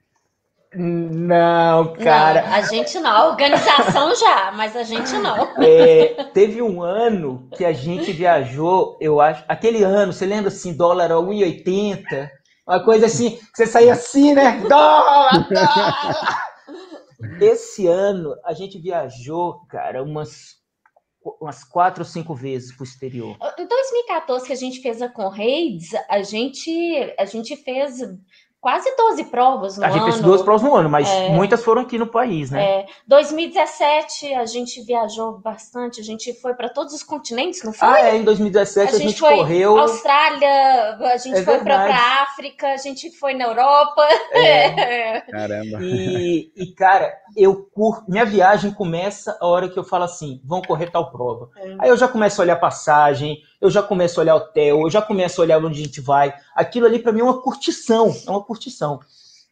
[0.73, 2.43] Não, cara.
[2.43, 3.11] Não, a gente não.
[3.11, 5.61] A organização já, mas a gente não.
[5.61, 10.73] É, teve um ano que a gente viajou, eu acho, aquele ano, você lembra assim,
[10.73, 12.29] dólar a 1,80?
[12.65, 14.61] Uma coisa assim, que você saía assim, né?
[14.61, 16.51] Dólar, dólar!
[17.41, 20.55] Esse ano a gente viajou, cara, umas,
[21.41, 23.35] umas quatro ou cinco vezes pro exterior.
[23.59, 27.99] Em 2014, que a gente fez a Conrades, a gente, a gente fez
[28.61, 30.11] quase 12 provas no A gente ano.
[30.11, 31.29] fez duas provas no ano, mas É.
[31.29, 32.63] muitas foram aqui no país, né?
[32.63, 37.87] É, 2017 a gente viajou bastante, a gente foi para todos os continentes, não foi?
[37.87, 39.77] Ah, é, em 2017 a, A gente gente foi correu.
[39.79, 41.99] Austrália, a gente É foi para verdade.
[42.23, 44.03] África, a gente foi na Europa.
[44.31, 45.21] É.
[45.31, 45.79] Caramba.
[45.81, 48.05] E, e, cara, eu curto.
[48.09, 51.49] Minha viagem começa a hora que eu falo assim: vão correr tal prova.
[51.57, 51.75] É.
[51.79, 55.01] Aí eu já começo a olhar passagem, eu já começo a olhar hotel, eu já
[55.01, 56.33] começo a olhar onde a gente vai.
[56.55, 58.99] Aquilo ali pra mim é uma curtição, é uma curtição.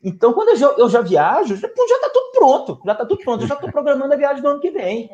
[0.03, 3.05] Então, quando eu já, eu já viajo, já, pô, já tá tudo pronto, já tá
[3.05, 5.10] tudo pronto, eu já tô programando a viagem do ano que vem.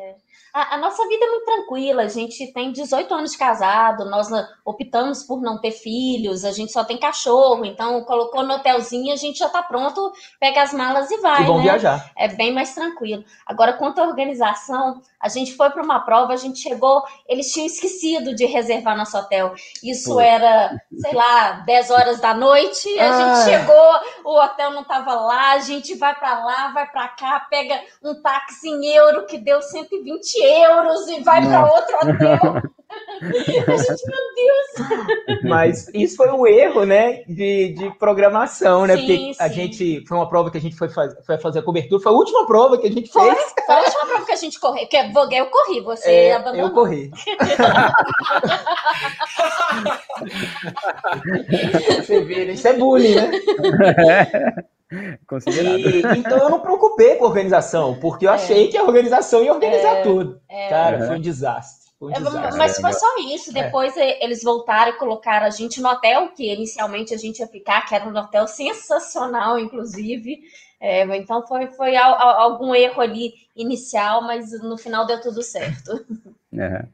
[0.56, 4.28] A, a nossa vida é muito tranquila, a gente tem 18 anos de casado, nós
[4.64, 9.16] optamos por não ter filhos, a gente só tem cachorro, então colocou no hotelzinho, a
[9.16, 11.64] gente já tá pronto, pega as malas e vai, E vão né?
[11.64, 12.10] viajar.
[12.16, 13.22] É bem mais tranquilo.
[13.44, 17.66] Agora, quanto à organização, a gente foi para uma prova, a gente chegou, eles tinham
[17.66, 19.52] esquecido de reservar nosso hotel.
[19.84, 20.20] Isso Pô.
[20.20, 23.12] era, sei lá, 10 horas da noite, a Ah.
[23.12, 27.40] gente chegou, o hotel não estava lá, a gente vai para lá, vai para cá,
[27.50, 30.45] pega um táxi em euro que deu 120 euros
[31.08, 32.62] e vai para outro hotel.
[33.20, 35.42] a gente, meu Deus.
[35.42, 38.94] Mas isso foi um erro, né, de, de programação, né?
[38.96, 39.54] Sim, Porque a sim.
[39.54, 40.04] gente.
[40.06, 42.46] Foi uma prova que a gente foi, faz- foi fazer a cobertura, foi a última
[42.46, 43.54] prova que a gente Foi, fez.
[43.66, 46.68] foi a última prova que a gente correu, que é, eu corri, você É, abandonou.
[46.68, 47.10] eu corri.
[51.96, 52.52] Você vê, né?
[52.52, 53.30] Isso é bullying, né?
[55.26, 55.78] Considerado.
[55.78, 59.52] E, então eu não preocupei com a organização, porque eu achei que a organização ia
[59.52, 60.40] organizar tudo.
[60.68, 61.86] Cara, foi um desastre.
[61.98, 62.58] Foi um É, desastre.
[62.58, 63.52] mas foi só isso.
[63.52, 67.48] Depois eh, eles voltaram e colocaram a gente no hotel, que inicialmente a gente ia
[67.48, 70.40] ficar, que era um hotel sensacional, inclusive.
[70.78, 75.42] É, então foi, foi al- al- algum erro ali inicial, mas no final deu tudo
[75.42, 76.04] certo.
[76.56, 76.84] É.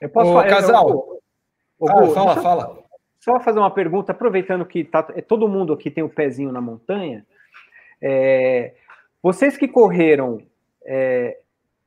[0.00, 0.48] Eu posso Ô, falar.
[0.48, 0.88] casal.
[0.90, 2.78] eu- Ah, fala, fala.
[3.20, 6.60] Só fazer uma pergunta, aproveitando que tá, é, todo mundo aqui tem o pezinho na
[6.60, 7.26] montanha.
[8.00, 8.74] É,
[9.22, 10.40] vocês que correram,
[10.86, 11.38] é,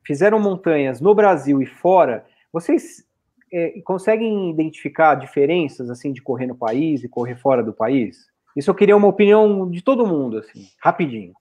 [0.05, 3.05] fizeram montanhas no Brasil e fora, vocês
[3.51, 8.29] é, conseguem identificar diferenças assim de correr no país e correr fora do país?
[8.55, 11.33] Isso eu queria uma opinião de todo mundo, assim, rapidinho.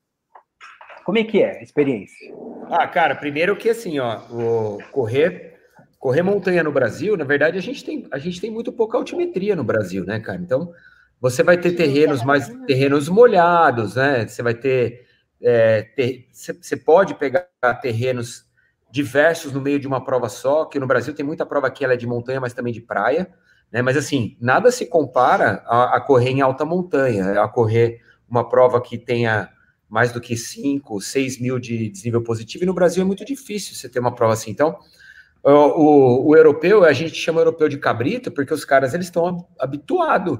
[1.04, 2.32] Como é que é a experiência?
[2.70, 5.49] Ah, cara, primeiro que assim, ó, o correr
[6.00, 9.54] correr montanha no Brasil, na verdade, a gente tem a gente tem muito pouca altimetria
[9.54, 10.40] no Brasil, né, cara?
[10.40, 10.72] Então,
[11.20, 14.26] você vai ter terrenos mais terrenos molhados, né?
[14.26, 15.04] Você vai ter
[15.42, 15.86] é,
[16.34, 17.44] você pode pegar
[17.82, 18.46] terrenos
[18.90, 21.92] diversos no meio de uma prova só, que no Brasil tem muita prova que ela
[21.92, 23.30] é de montanha, mas também de praia,
[23.70, 23.82] né?
[23.82, 28.80] Mas assim, nada se compara a, a correr em alta montanha, a correr uma prova
[28.80, 29.50] que tenha
[29.86, 33.74] mais do que 5, 6 mil de desnível positivo, e no Brasil é muito difícil
[33.74, 34.50] você ter uma prova assim.
[34.50, 34.78] Então,
[35.42, 39.46] o, o, o europeu, a gente chama europeu de cabrito, porque os caras eles estão
[39.58, 40.38] habituados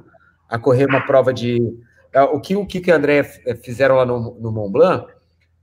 [0.48, 1.58] a correr uma prova de.
[2.12, 3.22] É, o que o que e a André
[3.62, 5.06] fizeram lá no, no Mont Blanc,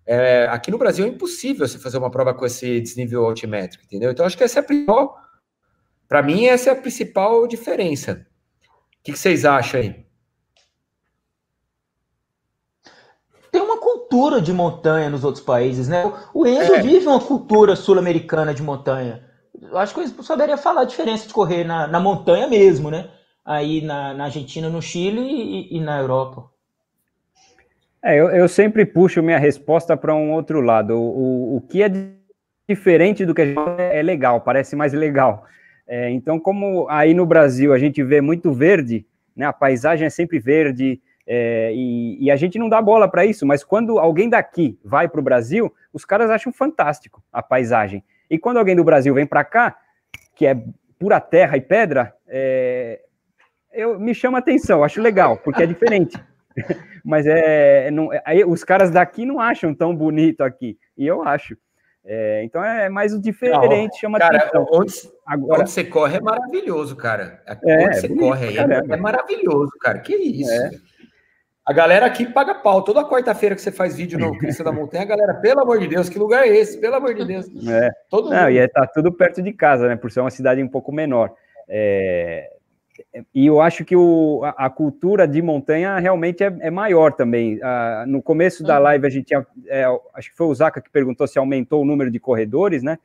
[0.05, 4.09] é, aqui no Brasil é impossível você fazer uma prova com esse desnível altimétrico, entendeu?
[4.09, 5.17] Então, acho que essa é a principal.
[6.07, 8.25] Para mim, essa é a principal diferença.
[8.63, 10.07] O que, que vocês acham aí?
[13.51, 16.03] Tem uma cultura de montanha nos outros países, né?
[16.33, 16.81] O Enzo é.
[16.81, 19.26] vive uma cultura sul-americana de montanha.
[19.69, 23.09] Eu acho que eu saberia falar a diferença de correr na, na montanha mesmo, né?
[23.45, 26.49] Aí na, na Argentina, no Chile e, e na Europa.
[28.03, 30.95] É, eu, eu, sempre puxo minha resposta para um outro lado.
[30.95, 31.91] O, o, o, que é
[32.67, 35.45] diferente do que a gente é legal, parece mais legal.
[35.87, 39.05] É, então, como aí no Brasil a gente vê muito verde,
[39.35, 43.25] né, a paisagem é sempre verde, é, e, e, a gente não dá bola para
[43.25, 48.01] isso, mas quando alguém daqui vai para o Brasil, os caras acham fantástico a paisagem.
[48.29, 49.77] E quando alguém do Brasil vem para cá,
[50.35, 50.57] que é
[50.99, 53.01] pura terra e pedra, é,
[53.71, 56.17] eu, me chama atenção, acho legal, porque é diferente.
[57.05, 61.55] Mas é, não, aí os caras daqui não acham tão bonito aqui, e eu acho.
[62.09, 64.65] É, então é mais o diferente, não, chama cara, atenção.
[64.71, 64.93] Onde,
[65.25, 67.43] Agora, onde você corre é maravilhoso, cara.
[67.45, 69.99] É, onde você corre aí é, é, maravilhoso, cara.
[69.99, 70.51] Que isso?
[71.67, 71.71] É.
[71.71, 72.81] A galera aqui paga pau.
[72.83, 75.87] Toda quarta-feira que você faz vídeo no Cristo da Montanha, a galera, pelo amor de
[75.87, 76.79] Deus, que lugar é esse?
[76.79, 77.45] Pelo amor de Deus.
[77.67, 77.91] É.
[78.09, 78.51] Todo não, mundo.
[78.51, 79.95] e é, tá tudo perto de casa, né?
[79.95, 81.33] Por ser uma cidade um pouco menor.
[81.67, 82.49] É,
[83.33, 87.59] e eu acho que o, a, a, cultura de montanha realmente é, é maior também.
[87.61, 88.83] Ah, no começo da uhum.
[88.83, 89.45] live, a gente tinha.
[89.67, 92.97] É, acho que foi o Zaca que perguntou se aumentou o número de corredores, né?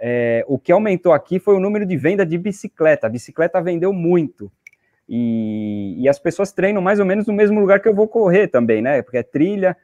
[0.00, 3.06] É, o que aumentou aqui foi o número de venda de bicicleta.
[3.06, 4.50] A bicicleta vendeu muito.
[5.08, 8.48] E, e as pessoas treinam mais ou menos no mesmo lugar que eu vou correr
[8.48, 9.00] também, né?
[9.02, 9.76] Porque é trilha.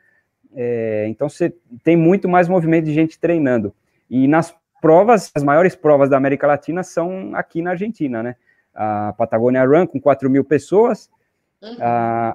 [0.55, 3.75] É, então você tem muito mais movimento de gente treinando.
[4.11, 8.37] E nas provas, as maiores provas da América Latina são aqui na Argentina, né?
[8.75, 11.09] a Patagonia Run, com 4 mil pessoas.
[11.63, 11.79] Uhum.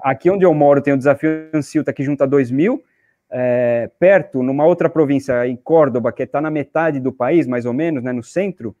[0.02, 2.82] aqui onde eu moro tem o Desafio Ancilta, que junta 2 mil.
[3.30, 7.72] É, perto, numa outra província, em Córdoba, que está na metade do país, mais ou
[7.72, 8.74] menos, né, no centro,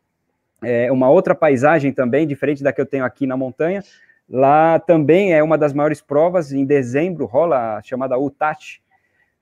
[0.62, 3.82] é uma outra paisagem também, diferente da que eu tenho aqui na montanha.
[4.28, 8.80] Lá também é uma das maiores provas, em dezembro rola a chamada UTAT,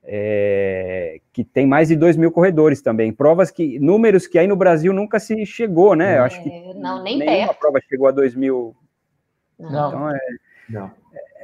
[0.03, 3.11] é, que tem mais de 2 mil corredores também.
[3.11, 6.17] Provas que, números que aí no Brasil nunca se chegou, né?
[6.17, 7.59] Eu acho que é, não, nem nenhuma perto.
[7.59, 8.75] prova chegou a 2 mil.
[9.59, 9.89] Não.
[9.89, 10.19] Então, é,
[10.69, 10.91] não.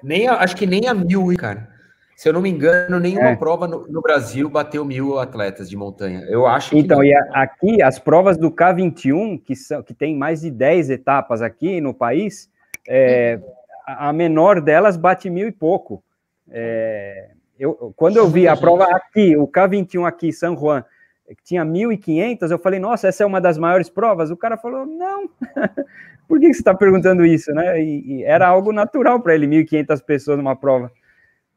[0.01, 1.74] Nem a, acho que nem a mil, cara.
[2.15, 3.35] Se eu não me engano, nenhuma é.
[3.35, 6.21] prova no, no, Brasil bateu mil atletas de montanha.
[6.29, 6.79] Eu acho que.
[6.79, 7.03] Então, não.
[7.03, 11.41] e a, aqui, as provas do K21, que, são, que tem mais de 10 etapas
[11.41, 12.49] aqui no país,
[12.87, 13.41] é,
[13.85, 16.01] a, menor delas bate mil e pouco.
[16.49, 20.85] É, eu, quando eu vi a prova aqui, o K21 aqui, San Juan,
[21.27, 24.31] que tinha 1.500, eu falei, nossa, essa é uma das maiores provas?
[24.31, 25.29] O cara falou, não,
[26.29, 27.81] por que você está perguntando isso, né?
[27.81, 30.89] E, e era algo natural para ele, 1.500 pessoas numa prova.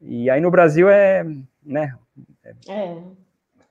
[0.01, 1.25] E aí no Brasil é,
[1.65, 1.95] né?
[2.69, 2.97] É.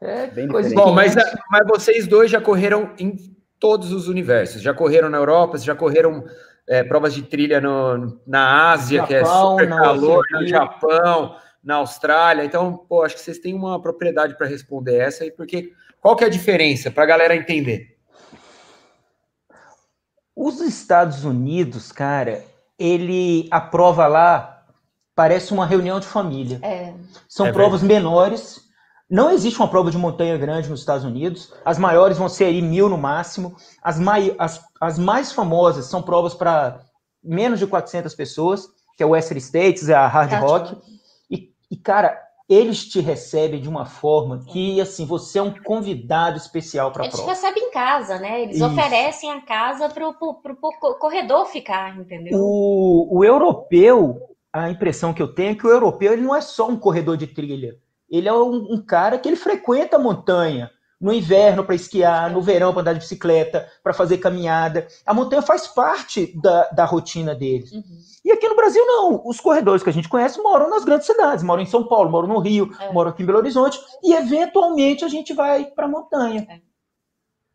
[0.02, 1.16] é bem Bom, mas,
[1.50, 3.16] mas vocês dois já correram em
[3.60, 6.24] todos os universos, já correram na Europa, já correram
[6.68, 11.36] é, provas de trilha no, na Ásia, Japão, que é super calor, no Japão
[11.68, 12.46] na Austrália.
[12.46, 16.24] Então, pô, acho que vocês têm uma propriedade para responder essa aí, porque qual que
[16.24, 17.98] é a diferença para a galera entender?
[20.34, 22.44] Os Estados Unidos, cara,
[22.80, 24.57] ele aprova lá,
[25.18, 26.60] parece uma reunião de família.
[26.62, 26.94] É.
[27.28, 28.04] São é provas verdade.
[28.04, 28.62] menores.
[29.10, 31.52] Não existe uma prova de montanha grande nos Estados Unidos.
[31.66, 33.56] As maiores vão ser aí mil no máximo.
[33.82, 36.82] As, mai, as, as mais famosas são provas para
[37.24, 40.78] menos de 400 pessoas, que é o Western States, a Hard Rock.
[41.70, 42.16] E, cara,
[42.48, 47.10] eles te recebem de uma forma que, assim, você é um convidado especial para a
[47.10, 47.24] prova.
[47.24, 48.44] Eles recebem em casa, né?
[48.44, 48.66] Eles Isso.
[48.68, 50.14] oferecem a casa para o
[51.00, 52.38] corredor ficar, entendeu?
[52.40, 56.42] O, o europeu, a impressão que eu tenho é que o europeu ele não é
[56.42, 57.78] só um corredor de trilha.
[58.10, 62.42] Ele é um, um cara que ele frequenta a montanha no inverno para esquiar, no
[62.42, 64.88] verão para andar de bicicleta, para fazer caminhada.
[65.06, 67.72] A montanha faz parte da, da rotina deles.
[67.72, 67.84] Uhum.
[68.26, 69.22] E aqui no Brasil, não.
[69.24, 72.28] Os corredores que a gente conhece moram nas grandes cidades, moram em São Paulo, moram
[72.28, 72.92] no Rio, é.
[72.92, 76.48] moram aqui em Belo Horizonte, e eventualmente a gente vai para a montanha.
[76.50, 76.60] É.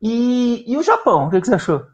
[0.00, 1.84] E, e o Japão, o que, que você achou?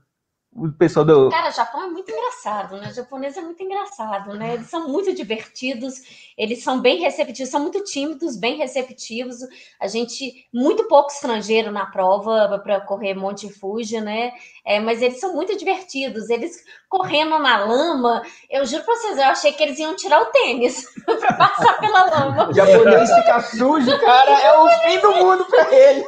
[0.64, 1.28] O pessoal do.
[1.30, 2.88] Cara, o Japão é muito engraçado, né?
[2.88, 4.54] O japonês é muito engraçado, né?
[4.54, 5.94] Eles são muito divertidos,
[6.36, 9.36] eles são bem receptivos, são muito tímidos, bem receptivos.
[9.80, 14.32] A gente, muito pouco estrangeiro na prova para correr Monte Fuji, né?
[14.64, 18.22] É, mas eles são muito divertidos, eles correndo na lama.
[18.50, 22.04] Eu juro para vocês, eu achei que eles iam tirar o tênis para passar pela
[22.04, 22.50] lama.
[22.50, 26.06] O japonês ficar sujo, cara, é o fim do mundo para eles.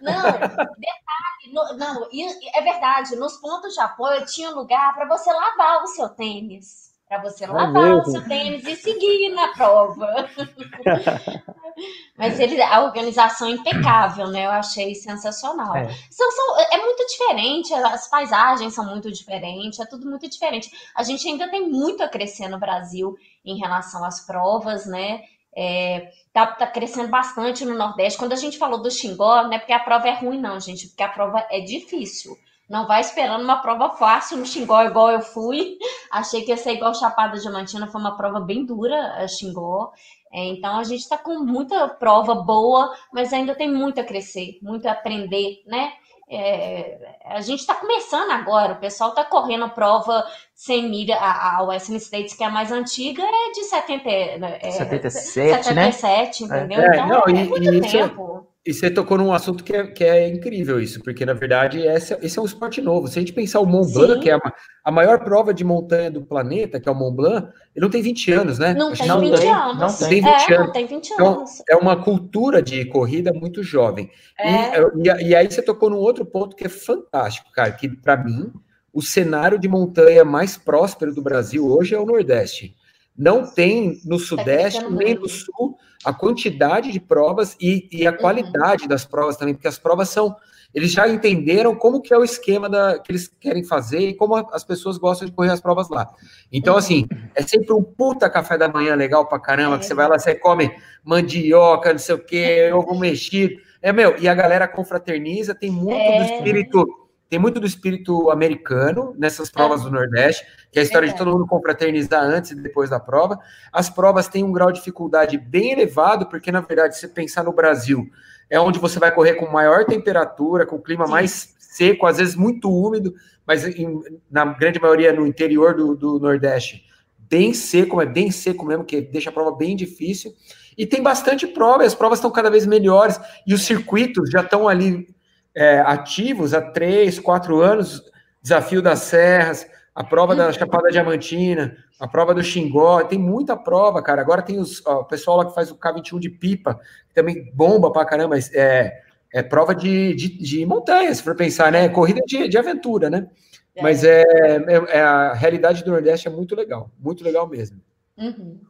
[0.00, 2.08] Não, detalhe, no, não,
[2.54, 6.84] é verdade, nos pontos de apoio tinha lugar para você lavar o seu tênis.
[7.08, 10.28] Para você lavar é o seu tênis e seguir na prova.
[12.16, 14.46] Mas ele, a organização é impecável, né?
[14.46, 15.76] Eu achei sensacional.
[15.76, 15.88] É.
[16.10, 20.70] São, são, é muito diferente, as paisagens são muito diferentes, é tudo muito diferente.
[20.94, 25.22] A gente ainda tem muito a crescer no Brasil em relação às provas, né?
[25.56, 28.18] É, tá, tá, crescendo bastante no Nordeste.
[28.18, 30.88] Quando a gente falou do Xingó, não é porque a prova é ruim, não, gente,
[30.88, 32.36] porque a prova é difícil.
[32.68, 35.76] Não vai esperando uma prova fácil no Xingó, igual eu fui.
[36.10, 39.92] Achei que ia ser igual Chapada Diamantina, foi uma prova bem dura, a Xingó.
[40.32, 44.58] É, então a gente está com muita prova boa, mas ainda tem muito a crescer,
[44.62, 45.92] muito a aprender, né?
[46.34, 50.24] É, a gente está começando agora, o pessoal está correndo prova
[50.54, 54.70] sem milha, a, a Western States, que é a mais antiga, é de 70, é,
[54.70, 56.58] 77, 77, né?
[56.58, 56.80] entendeu?
[56.80, 58.53] É, então não, é, e, muito e tempo.
[58.66, 62.16] E você tocou num assunto que é, que é incrível isso, porque na verdade esse,
[62.22, 63.06] esse é um esporte novo.
[63.06, 64.20] Se a gente pensar o Mont Blanc, Sim.
[64.20, 64.40] que é a,
[64.84, 68.00] a, maior prova de montanha do planeta, que é o Mont Blanc, ele não tem
[68.00, 68.72] 20 anos, né?
[68.72, 69.78] Não tem não 20 tem, anos.
[69.78, 70.66] Não tem, 20 é, anos.
[70.66, 71.62] Não tem 20 então, anos.
[71.68, 74.10] é uma cultura de corrida muito jovem.
[74.38, 74.80] É.
[74.80, 78.16] E, e, e aí você tocou num outro ponto que é fantástico, cara, que para
[78.16, 78.50] mim,
[78.94, 82.74] o cenário de montanha mais próspero do Brasil hoje é o Nordeste.
[83.16, 88.10] Não tem no tá Sudeste, nem no Sul a quantidade de provas e, e a
[88.10, 88.16] uhum.
[88.18, 90.36] qualidade das provas também, porque as provas são.
[90.74, 94.34] Eles já entenderam como que é o esquema da, que eles querem fazer e como
[94.52, 96.12] as pessoas gostam de correr as provas lá.
[96.52, 99.78] Então, assim, é sempre um puta café da manhã legal pra caramba, é.
[99.78, 103.54] que você vai lá, você come mandioca, não sei o quê, ovo mexido.
[103.80, 106.18] É, meu, e a galera confraterniza, tem muito é.
[106.18, 109.84] do espírito tem muito do espírito americano nessas provas é.
[109.84, 111.12] do Nordeste, que é a história é.
[111.12, 113.38] de todo mundo confraternizar antes e depois da prova.
[113.72, 117.52] As provas têm um grau de dificuldade bem elevado, porque, na verdade, se pensar no
[117.52, 118.08] Brasil,
[118.48, 121.12] é onde você vai correr com maior temperatura, com clima Sim.
[121.12, 123.14] mais seco, às vezes muito úmido,
[123.46, 124.00] mas em,
[124.30, 126.84] na grande maioria no interior do, do Nordeste,
[127.18, 130.32] bem seco, é bem seco mesmo, que deixa a prova bem difícil.
[130.76, 134.40] E tem bastante prova, e as provas estão cada vez melhores, e os circuitos já
[134.40, 135.13] estão ali
[135.54, 138.02] é, ativos há três, quatro anos,
[138.42, 144.02] desafio das serras, a prova da Chapada Diamantina, a prova do Xingó, tem muita prova,
[144.02, 144.20] cara.
[144.20, 147.50] Agora tem os, ó, o pessoal lá que faz o K21 de pipa, que também
[147.54, 148.92] bomba pra caramba, é,
[149.32, 151.88] é prova de, de, de montanha, se for pensar, né?
[151.88, 153.28] Corrida de, de aventura, né?
[153.74, 153.82] É.
[153.82, 157.80] Mas é, é, é, a realidade do Nordeste é muito legal, muito legal mesmo.
[158.16, 158.60] Uhum.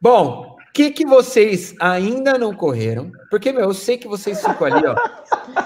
[0.00, 3.10] Bom, que, que vocês ainda não correram?
[3.30, 4.94] Porque, meu, eu sei que vocês ficam ali, ó.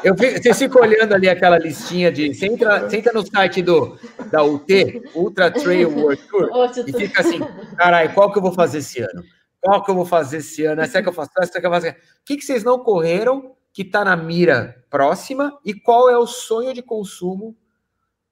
[0.03, 2.35] Eu fico, vocês ficam olhando ali aquela listinha de.
[2.35, 3.99] Você entra, você entra no site do,
[4.31, 6.49] da UT, Ultra Trail World Tour,
[6.87, 7.41] e fica assim:
[7.77, 9.23] caralho, qual que eu vou fazer esse ano?
[9.61, 10.83] Qual que eu vou fazer esse ano?
[10.83, 11.89] Essa é que eu faço, essa é que eu faço.
[11.89, 11.95] O
[12.25, 15.59] que, que vocês não correram que está na mira próxima?
[15.65, 17.57] E qual é o sonho de consumo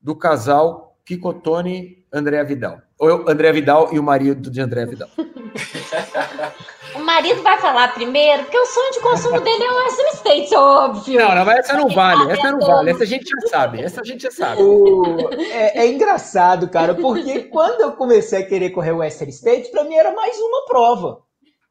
[0.00, 2.80] do casal Kikotone André Vidal?
[2.98, 5.08] Ou André Vidal e o marido de André Vidal?
[6.94, 10.52] O marido vai falar primeiro, porque o sonho de consumo dele é o Western States,
[10.52, 11.20] óbvio.
[11.20, 14.02] Não, não, mas essa não vale, essa não vale, essa a gente já sabe, essa
[14.02, 14.62] a gente já sabe.
[14.62, 15.30] O...
[15.40, 19.84] É, é, engraçado, cara, porque quando eu comecei a querer correr o Western States, para
[19.84, 21.22] mim era mais uma prova.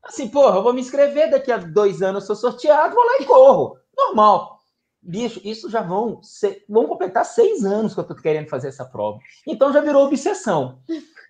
[0.04, 3.18] Assim, porra, eu vou me inscrever, daqui a dois anos eu sou sorteado, vou lá
[3.20, 3.78] e corro.
[3.96, 4.61] Normal.
[5.04, 8.86] Bicho, isso já vão, ser, vão completar seis anos que eu tô querendo fazer essa
[8.86, 9.20] prova.
[9.48, 10.80] Então já virou obsessão.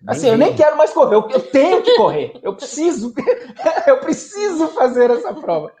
[0.06, 2.38] Assim, eu nem quero mais correr, eu tenho que correr.
[2.42, 3.14] Eu preciso,
[3.86, 5.72] eu preciso fazer essa prova.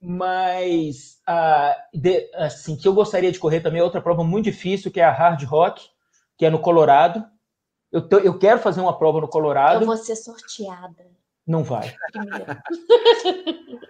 [0.00, 4.90] Mas, uh, de, assim, que eu gostaria de correr também é outra prova muito difícil,
[4.90, 5.90] que é a Hard Rock,
[6.38, 7.22] que é no Colorado.
[7.92, 9.82] Eu, tô, eu quero fazer uma prova no Colorado.
[9.82, 11.19] Eu vou ser sorteada.
[11.50, 11.92] Não vai.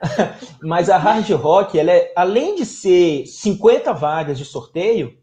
[0.63, 5.19] Mas a Hard Rock, ela é, além de ser 50 vagas de sorteio,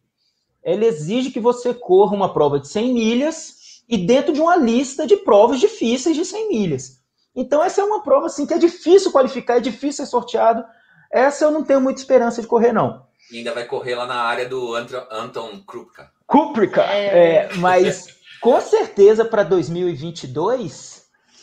[0.63, 5.07] ela exige que você corra uma prova de 100 milhas e dentro de uma lista
[5.07, 7.01] de provas difíceis de 100 milhas.
[7.35, 10.63] Então essa é uma prova assim que é difícil qualificar, é difícil ser sorteado.
[11.11, 13.07] Essa eu não tenho muita esperança de correr não.
[13.31, 16.11] E ainda vai correr lá na área do Anton Krupka.
[16.27, 18.07] Krupka, é, mas
[18.41, 20.96] com certeza para 2022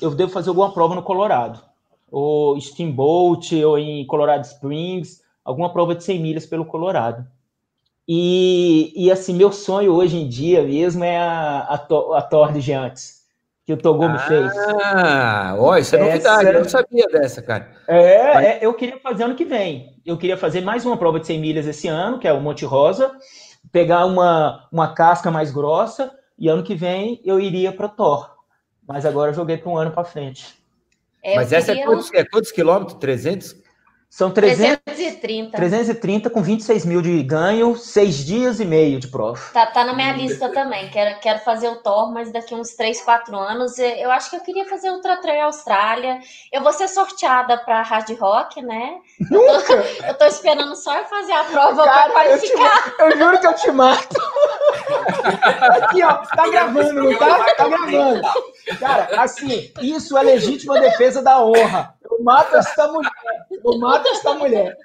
[0.05, 1.61] eu devo fazer alguma prova no Colorado.
[2.11, 7.27] Ou Steamboat, ou em Colorado Springs, alguma prova de 100 milhas pelo Colorado.
[8.07, 12.61] E, e assim, meu sonho hoje em dia mesmo é a, a, a Thor de
[12.61, 13.23] Giantes,
[13.65, 14.53] que o Togô ah, me fez.
[14.83, 17.71] Ah, ó, isso é novidade, eu não sabia dessa, cara.
[17.89, 18.45] É, Mas...
[18.45, 19.97] é, eu queria fazer ano que vem.
[20.05, 22.67] Eu queria fazer mais uma prova de 100 milhas esse ano, que é o Monte
[22.67, 23.11] Rosa,
[23.73, 28.34] pegar uma, uma casca mais grossa, e ano que vem eu iria para Thor.
[28.87, 30.63] Mas agora eu joguei para um ano para frente.
[31.23, 32.99] É, Mas essa é quantos, é quantos quilômetros?
[32.99, 33.64] 300?
[34.15, 35.57] São 300, 330.
[35.57, 39.41] 330 com 26 mil de ganho, seis dias e meio de prova.
[39.53, 40.89] Tá, tá na minha lista também.
[40.89, 43.77] Quero, quero fazer o Thor, mas daqui uns 3, 4 anos.
[43.77, 46.21] Eu acho que eu queria fazer Ultra Trail Austrália.
[46.53, 48.99] Eu vou ser sorteada para Hard Rock, né?
[49.29, 49.73] Nunca!
[49.73, 52.95] Eu tô, eu tô esperando só eu fazer a prova para qualificar.
[53.01, 54.17] Eu, te, eu, juro que eu te mato.
[55.83, 57.53] Aqui, ó, tá gravando, não tá?
[57.55, 58.21] Tá gravando.
[58.79, 61.97] Cara, assim, isso é legítima defesa da honra.
[62.09, 63.11] Eu mato essa mulher.
[63.65, 64.77] Eu mato essa mulher.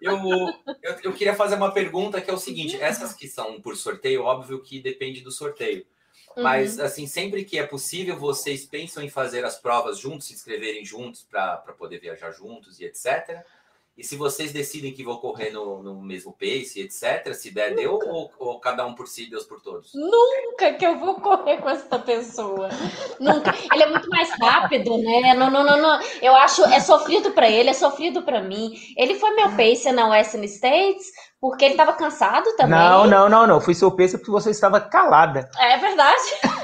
[0.00, 0.18] Eu,
[0.82, 4.22] eu, eu, queria fazer uma pergunta que é o seguinte: essas que são por sorteio,
[4.22, 5.84] óbvio que depende do sorteio.
[6.36, 6.42] Uhum.
[6.42, 10.84] Mas, assim, sempre que é possível, vocês pensam em fazer as provas juntos, se inscreverem
[10.84, 13.44] juntos para poder viajar juntos e etc.
[14.00, 17.82] E se vocês decidem que vão correr no, no mesmo pace, etc., se der, Nunca.
[17.82, 19.92] deu, ou, ou, cada um por si, Deus por todos?
[19.94, 22.70] Nunca que eu vou correr com essa pessoa.
[23.20, 23.54] Nunca.
[23.70, 25.34] Ele é muito mais rápido, né?
[25.34, 26.00] Não, não, não, não.
[26.22, 28.72] Eu acho, é sofrido para ele, é sofrido para mim.
[28.96, 31.04] Ele foi meu pace na Western States,
[31.38, 32.78] porque ele estava cansado também.
[32.78, 33.60] Não, não, não, não.
[33.60, 35.50] Fui seu pace porque você estava calada.
[35.58, 36.22] É verdade.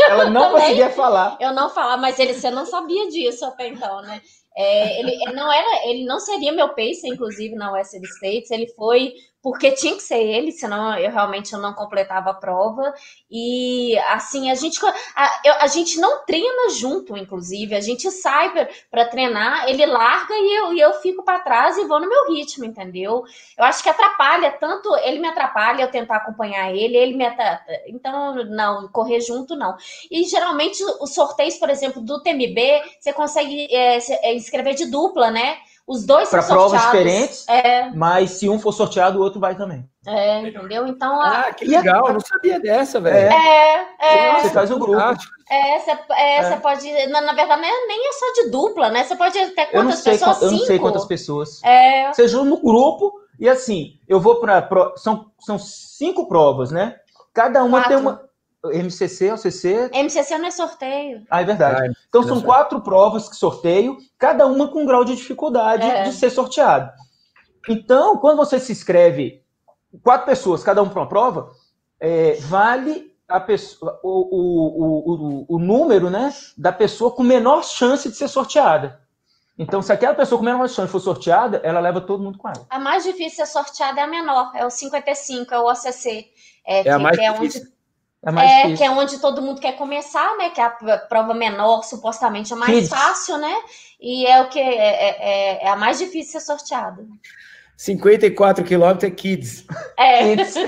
[0.08, 1.36] Ela não conseguia falar.
[1.38, 4.22] Eu não falava, mas ele, você não sabia disso até então, né?
[4.56, 8.50] É, ele, não era, ele não seria meu pacer, inclusive, na Western States.
[8.50, 9.12] Ele foi
[9.46, 12.92] porque tinha que ser ele, senão eu realmente eu não completava a prova.
[13.30, 14.76] E assim, a gente,
[15.14, 18.52] a, eu, a gente não treina junto, inclusive, a gente sai
[18.90, 22.26] para treinar, ele larga e eu, e eu fico para trás e vou no meu
[22.32, 23.22] ritmo, entendeu?
[23.56, 27.82] Eu acho que atrapalha tanto, ele me atrapalha eu tentar acompanhar ele, ele me atrapalha,
[27.86, 29.76] então não, correr junto não.
[30.10, 35.30] E geralmente os sorteios, por exemplo, do TMB, você consegue é, é, escrever de dupla,
[35.30, 35.56] né?
[35.86, 36.70] Os dois são sorteados.
[36.70, 37.90] Para provas diferentes, é.
[37.90, 39.88] mas se um for sorteado, o outro vai também.
[40.04, 40.86] É, entendeu?
[40.88, 41.20] Então.
[41.20, 42.08] Ah, que legal, a...
[42.08, 43.32] eu não sabia dessa, velho.
[43.32, 44.40] É, é.
[44.40, 45.00] Você faz o grupo.
[45.48, 46.56] É, você, é, é.
[46.56, 47.06] pode.
[47.06, 49.04] Na, na verdade, nem é só de dupla, né?
[49.04, 50.42] Você pode ter quantas pessoas?
[50.42, 51.62] Eu não sei quantas pessoas.
[51.62, 52.12] É.
[52.12, 54.68] Você junta no grupo e assim, eu vou para.
[54.96, 56.96] São, são cinco provas, né?
[57.32, 57.88] Cada uma Quatro.
[57.88, 58.26] tem uma.
[58.64, 59.90] MCC, OCC.
[59.92, 61.22] MCC não é sorteio.
[61.30, 61.82] Ah, é verdade.
[61.82, 66.04] Ah, então são quatro provas que sorteio, cada uma com um grau de dificuldade é.
[66.04, 66.90] de ser sorteado.
[67.68, 69.42] Então, quando você se inscreve,
[70.02, 71.50] quatro pessoas, cada um para uma prova,
[72.00, 78.08] é, vale a pessoa, o, o, o, o, número né, da pessoa com menor chance
[78.08, 79.00] de ser sorteada.
[79.58, 82.66] Então, se aquela pessoa com menor chance for sorteada, ela leva todo mundo com ela.
[82.68, 86.26] A mais difícil ser sorteada é a menor, é o 55, é o OCC.
[86.64, 87.62] É, é a mais é difícil.
[87.62, 87.75] Onde
[88.24, 90.50] é, mais é que é onde todo mundo quer começar, né?
[90.50, 92.88] Que é a prova menor, supostamente, é mais Kids.
[92.88, 93.54] fácil, né?
[94.00, 97.06] E é o que é, é, é, é a mais difícil ser sorteada.
[97.76, 99.66] 54 quilômetros é Kids.
[99.96, 100.36] É.
[100.36, 100.54] Kids.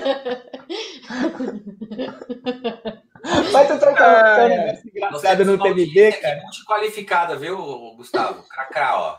[3.52, 6.40] Vai tu trocar ah, um negócio engraçado no TVD, cara.
[6.42, 7.58] Multiqualificada, viu,
[7.96, 8.44] Gustavo?
[8.48, 9.18] Cracrá, ó.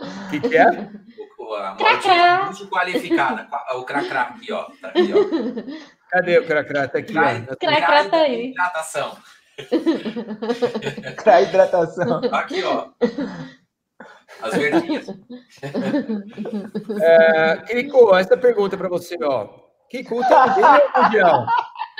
[0.00, 0.88] O que, que é?
[1.38, 1.76] O, a
[2.46, 3.46] multiqualificada.
[3.74, 4.64] O cracrá aqui, ó.
[4.80, 5.18] Tá aqui, ó.
[6.14, 6.86] Cadê o Cracrá?
[6.86, 7.56] Tá aqui, Crai, ó.
[7.56, 8.50] Cracrá tá aí.
[8.50, 9.16] Hidratação.
[11.16, 12.20] Crai hidratação.
[12.30, 12.90] Aqui, ó.
[14.40, 15.06] As verdinhas.
[17.00, 19.48] É, Kiko, essa pergunta para você, ó.
[19.90, 21.46] Kiko, tá é mundial?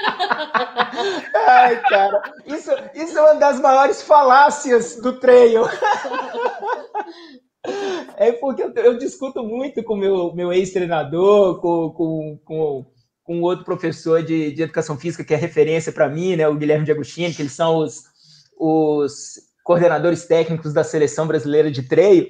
[1.49, 5.65] Ai, cara, isso, isso é uma das maiores falácias do trail.
[8.17, 12.94] É porque eu, eu discuto muito com meu meu ex-treinador, com, com, com
[13.25, 16.85] com outro professor de, de educação física que é referência para mim, né, o Guilherme
[16.85, 18.05] de Agostini, que eles são os,
[18.57, 22.29] os coordenadores técnicos da seleção brasileira de treino,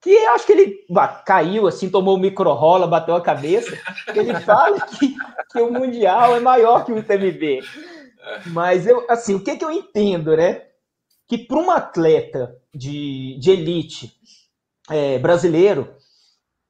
[0.00, 0.78] que acho que ele
[1.24, 3.78] caiu assim, tomou o micro-rola, bateu a cabeça,
[4.14, 5.14] ele fala que,
[5.52, 7.60] que o Mundial é maior que o TMB.
[8.46, 10.62] Mas eu, assim, o que, que eu entendo, né?
[11.28, 14.12] Que para um atleta de, de elite
[14.90, 15.94] é, brasileiro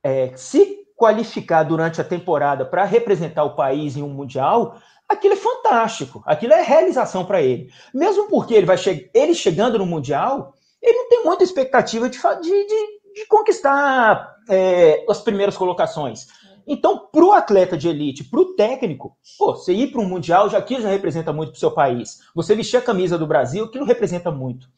[0.02, 4.76] é, se qualificar durante a temporada para representar o país em um mundial,
[5.09, 7.72] aquilo é fantástico, aquilo é realização para ele.
[7.92, 12.20] Mesmo porque ele vai che ele chegando no mundial, ele não tem muita expectativa de,
[12.20, 16.28] de, de, de conquistar é, as primeiras colocações.
[16.64, 20.48] Então, para o atleta de elite, para o técnico, pô, você ir para um mundial
[20.48, 22.20] já aquilo já representa muito para o seu país.
[22.32, 24.68] Você vestir a camisa do Brasil, aquilo representa muito.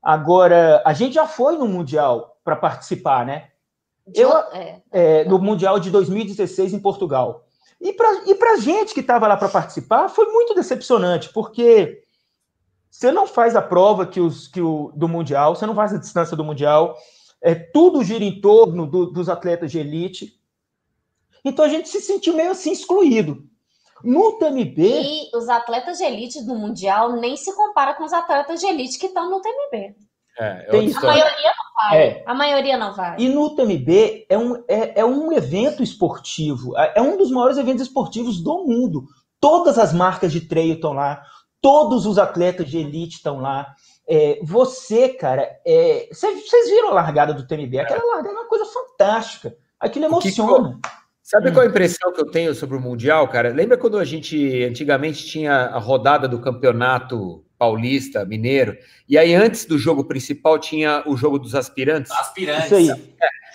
[0.00, 3.49] Agora, a gente já foi no mundial para participar, né?
[4.14, 4.82] Eu, é.
[4.90, 7.44] É, no mundial de 2016 em Portugal.
[7.80, 12.02] E para e a gente que estava lá para participar, foi muito decepcionante, porque
[12.90, 15.98] você não faz a prova que os, que o, do Mundial, você não faz a
[15.98, 16.96] distância do Mundial,
[17.40, 20.38] é, tudo gira em torno do, dos atletas de elite.
[21.44, 23.48] Então a gente se sentiu meio assim excluído.
[24.02, 24.78] No TMB.
[24.78, 28.98] E os atletas de elite do Mundial nem se compara com os atletas de elite
[28.98, 29.94] que estão no TMB.
[30.40, 32.02] É, é a maioria não vai.
[32.02, 32.22] É.
[32.26, 33.16] A maioria não vai.
[33.18, 37.58] E no TMB é um, é, é um evento esportivo, é, é um dos maiores
[37.58, 39.04] eventos esportivos do mundo.
[39.38, 41.22] Todas as marcas de trail estão lá,
[41.60, 43.74] todos os atletas de elite estão lá.
[44.08, 47.78] É, você, cara, é, vocês viram a largada do TMB?
[47.78, 49.54] Aquela largada é uma coisa fantástica.
[49.78, 50.78] Aquilo emociona.
[51.22, 51.52] Sabe hum.
[51.52, 53.52] qual a impressão que eu tenho sobre o Mundial, cara?
[53.52, 58.74] Lembra quando a gente antigamente tinha a rodada do campeonato paulista, mineiro,
[59.06, 62.10] e aí antes do jogo principal tinha o jogo dos aspirantes?
[62.10, 62.64] Aspirantes.
[62.64, 62.90] Isso aí.
[62.90, 62.94] É.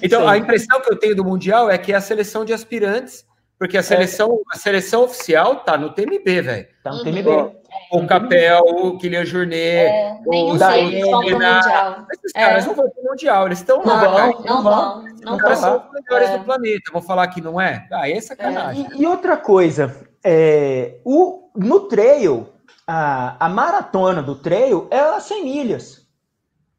[0.03, 0.37] Então, Isso aí.
[0.37, 3.25] a impressão que eu tenho do Mundial é que é a seleção de aspirantes,
[3.57, 4.55] porque a seleção, é.
[4.55, 6.67] a seleção oficial tá no TMB, velho.
[6.83, 7.27] Tá no TMB.
[7.27, 7.55] Uhum.
[7.91, 12.67] O Capel, o Kylian Jornet, é, o Daí, Esses caras é.
[12.67, 14.05] não vão pro Mundial, eles estão lá.
[14.05, 15.55] Vão, não, vão, não vão.
[15.55, 16.37] são os melhores é.
[16.37, 16.91] do planeta.
[16.93, 17.87] Vou falar que não é?
[17.91, 18.87] Ah, é sacanagem.
[18.95, 22.49] E, e outra coisa, é, o, no trail,
[22.87, 26.05] a, a maratona do trail é as 100 milhas.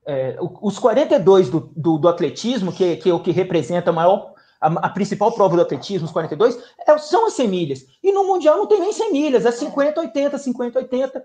[0.06, 4.34] É, os 42 do, do, do atletismo, que, que é o que representa a maior
[4.60, 7.86] a, a, principal prova do atletismo, os 42, é, são as 100 milhas.
[8.02, 11.24] E no Mundial não tem nem 100 milhas, é 50, 80, 50, 80.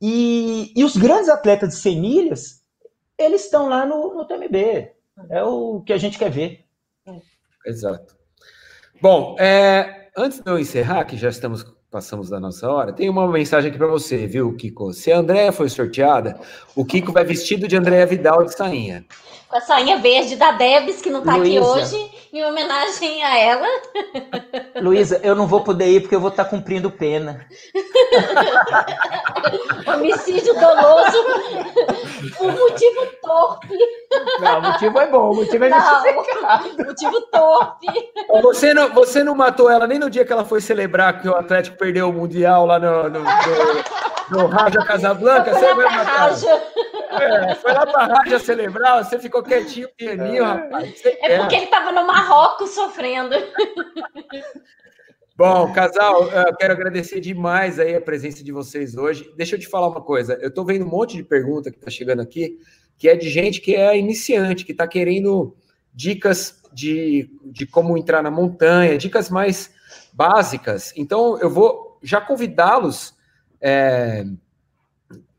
[0.00, 2.62] E, e os grandes atletas de 100 milhas,
[3.18, 4.92] eles estão lá no, no TMB.
[5.30, 6.64] É o que a gente quer ver.
[7.66, 8.16] Exato.
[9.00, 13.28] Bom, é, antes de eu encerrar, que já estamos passamos da nossa hora, tem uma
[13.28, 14.92] mensagem aqui para você, viu, Kiko?
[14.92, 16.40] Se a Andréia foi sorteada,
[16.74, 19.04] o Kiko vai vestido de Andréia Vidal de sainha.
[19.48, 23.68] Com a sainha verde da Debs, que não está aqui hoje, em homenagem a ela.
[24.80, 27.46] Luísa, eu não vou poder ir porque eu vou estar tá cumprindo pena.
[29.86, 31.24] Homicídio doloso
[32.36, 33.78] por motivo torpe.
[34.40, 36.02] Não, o motivo é bom, o motivo é não,
[36.84, 37.86] motivo torpe.
[38.42, 41.36] Você não, você não matou ela nem no dia que ela foi celebrar que o
[41.36, 43.26] Atlético perdeu o Mundial lá no, no, no,
[44.30, 45.54] no Raja Casablanca?
[45.54, 46.30] Você vai matar.
[46.30, 46.62] Raja.
[47.20, 50.46] É, foi lá pra Raja celebrar, você ficou quietinho, pianinho, é.
[50.46, 51.02] rapaz.
[51.04, 53.34] É porque ele tava no Marrocos sofrendo.
[55.36, 59.32] Bom, casal, eu quero agradecer demais aí a presença de vocês hoje.
[59.36, 60.38] Deixa eu te falar uma coisa.
[60.40, 62.58] Eu estou vendo um monte de pergunta que está chegando aqui,
[62.96, 65.56] que é de gente que é iniciante, que está querendo
[65.92, 69.74] dicas de, de como entrar na montanha, dicas mais
[70.12, 70.92] básicas.
[70.96, 73.14] Então, eu vou já convidá-los
[73.60, 74.24] é,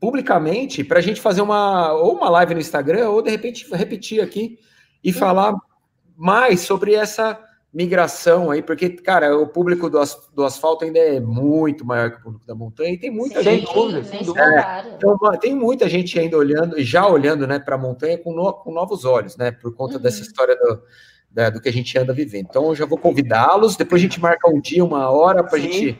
[0.06, 4.22] publicamente para a gente fazer uma ou uma live no Instagram, ou de repente repetir
[4.22, 4.60] aqui
[5.03, 5.56] e falar
[6.16, 7.39] mais sobre essa
[7.74, 12.18] migração aí, porque, cara, o público do, as, do asfalto ainda é muito maior que
[12.18, 13.74] o público da montanha, e tem muita Sim, gente.
[13.74, 14.45] Dúvida, sem dúvida.
[14.45, 18.53] É, então, tem muita gente ainda olhando, já olhando né, para a montanha com, no,
[18.53, 19.51] com novos olhos, né?
[19.51, 20.01] Por conta uhum.
[20.03, 20.84] dessa história do,
[21.32, 22.45] da, do que a gente anda vivendo.
[22.47, 25.99] Então, eu já vou convidá-los, depois a gente marca um dia, uma hora, para gente,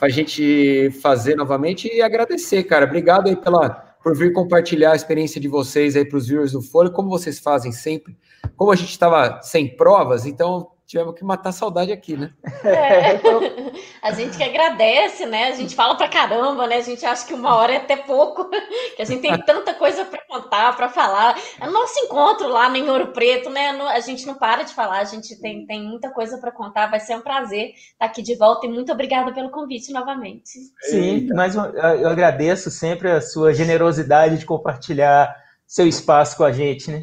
[0.00, 2.86] a gente fazer novamente e agradecer, cara.
[2.86, 3.70] Obrigado aí pela,
[4.02, 7.38] por vir compartilhar a experiência de vocês aí para os viewers do Folha, como vocês
[7.38, 8.16] fazem sempre.
[8.56, 12.32] Como a gente estava sem provas, então tivemos que matar a saudade aqui, né?
[12.62, 13.18] É,
[14.00, 15.48] a gente que agradece, né?
[15.48, 16.76] A gente fala pra caramba, né?
[16.76, 18.48] A gente acha que uma hora é até pouco,
[18.94, 21.36] que a gente tem tanta coisa para contar, para falar.
[21.60, 23.70] É o nosso encontro lá em Ouro Preto, né?
[23.70, 26.88] A gente não para de falar, a gente tem, tem muita coisa para contar.
[26.88, 30.52] Vai ser um prazer estar aqui de volta e muito obrigada pelo convite novamente.
[30.82, 35.34] Sim, mas eu agradeço sempre a sua generosidade de compartilhar
[35.66, 37.02] seu espaço com a gente, né?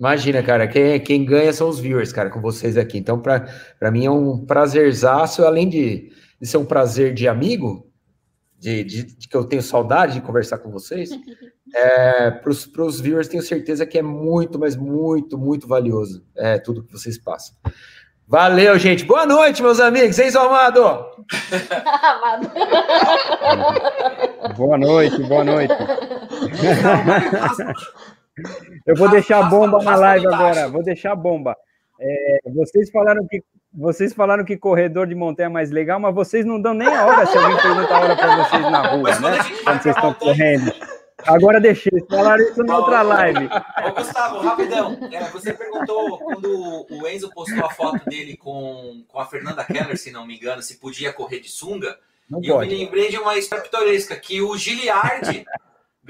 [0.00, 2.96] Imagina, cara, quem, quem ganha são os viewers, cara, com vocês aqui.
[2.96, 7.86] Então, para mim é um prazerzaço, além de, de ser um prazer de amigo,
[8.58, 11.10] de, de, de, que eu tenho saudade de conversar com vocês,
[11.76, 16.82] é, para os viewers tenho certeza que é muito, mas muito, muito valioso é, tudo
[16.82, 17.54] que vocês passam.
[18.26, 19.04] Valeu, gente.
[19.04, 20.18] Boa noite, meus amigos.
[20.34, 20.82] Amado?
[20.82, 22.50] Amado.
[24.56, 25.74] boa noite, boa noite.
[28.86, 30.68] Eu vou deixar a bomba na live agora.
[30.68, 31.56] Vou deixar a bomba.
[32.00, 36.44] É, vocês falaram que vocês falaram que corredor de montanha é mais legal, mas vocês
[36.44, 39.38] não dão nem a hora se alguém pergunta a hora para vocês na rua, né?
[39.62, 40.72] Quando vocês estão correndo.
[41.26, 43.48] Agora deixei, falaram isso na outra live.
[43.86, 44.98] Ô, Gustavo, rapidão.
[45.12, 49.96] É, você perguntou quando o Enzo postou a foto dele com, com a Fernanda Keller,
[49.96, 51.96] se não me engano, se podia correr de sunga.
[52.28, 52.70] Não e pode.
[52.70, 55.44] eu me lembrei de uma história pitoresca, que o Giliardi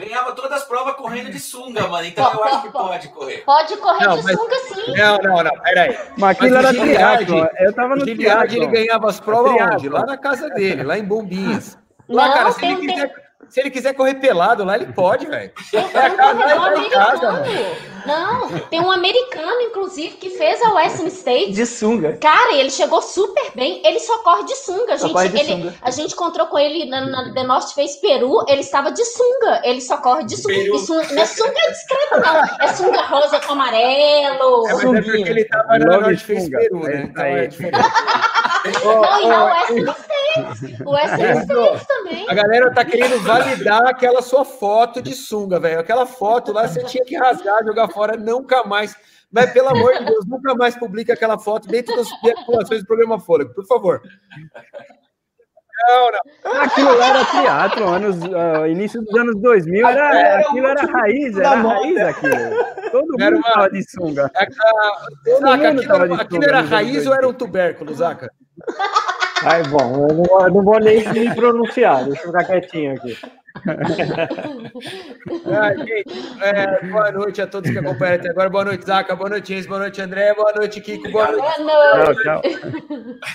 [0.00, 2.06] ganhava todas as provas correndo de sunga, mano.
[2.06, 3.38] Então eu acho que pode correr.
[3.44, 4.36] Pode correr não, de mas...
[4.36, 4.94] sunga, sim.
[4.96, 5.98] Não, não, não, peraí.
[6.16, 7.48] Mas aquilo mas era triatlo.
[7.58, 8.56] Eu tava no triatlo.
[8.56, 9.88] ele ganhava as provas onde?
[9.88, 11.78] Lá na casa dele, lá em Bombinhas.
[12.08, 13.08] Lá, não, cara, se ele quiser...
[13.08, 15.50] Tem se ele quiser correr pelado lá, ele pode, velho.
[15.70, 17.44] Tem um corredor americano.
[18.06, 21.52] Não, tem um americano, inclusive, que fez a Western State.
[21.52, 22.16] De sunga.
[22.20, 23.82] Cara, ele chegou super bem.
[23.84, 24.94] Ele só corre de sunga.
[24.94, 25.74] A gente, de ele, sunga.
[25.82, 28.44] A gente encontrou com ele na, na The North Face Peru.
[28.48, 29.60] Ele estava de sunga.
[29.64, 30.54] Ele só corre de sunga.
[30.54, 32.66] E sunga não é sunga discreto, não.
[32.66, 34.68] É sunga rosa com amarelo.
[34.68, 37.08] É, mas é porque ele estava na North Face Peru, né?
[37.10, 37.88] Então é diferente.
[38.84, 40.82] Não, e na Western State.
[40.84, 42.26] O Western State também.
[42.28, 45.80] A galera tá querendo validar aquela sua foto de sunga, velho.
[45.80, 48.96] Aquela foto lá você tinha que rasgar, jogar fora, nunca mais.
[49.30, 53.20] Mas, pelo amor de Deus, nunca mais publique aquela foto dentro das vinculações do programa
[53.20, 54.00] Fôlego, por favor.
[55.88, 56.62] Não, não.
[56.62, 61.36] Aquilo lá era teatro, anos, uh, início dos anos 2000, era, era aquilo era raiz,
[61.38, 62.90] era raiz aquilo.
[62.90, 63.52] Todo mundo era uma...
[63.52, 64.30] tava de sunga.
[64.34, 68.30] É Todo Zaca, mundo aquilo, era, aquilo era raiz ou era um tubérculo, Zaca?
[69.42, 73.16] Ai, bom, eu não, eu não vou nem me pronunciar, deixa eu ficar quietinho aqui.
[75.46, 78.48] Ah, gente, é, boa noite a todos que acompanham até agora.
[78.48, 79.16] Boa noite, Zaca.
[79.16, 79.68] Boa noite, Enzo.
[79.68, 80.34] Boa noite, André.
[80.34, 81.10] Boa noite, Kiko.
[81.10, 81.58] Boa noite.
[81.58, 82.22] Boa noite.
[82.22, 82.52] Tchau, tchau.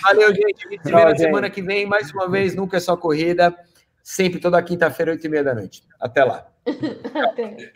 [0.03, 0.67] Valeu, gente.
[0.67, 1.85] A gente se vê na semana que vem.
[1.85, 3.53] Mais uma vez, nunca é só corrida.
[4.01, 5.83] Sempre toda quinta-feira, oito e meia da noite.
[5.99, 6.47] Até lá.
[7.13, 7.71] Até.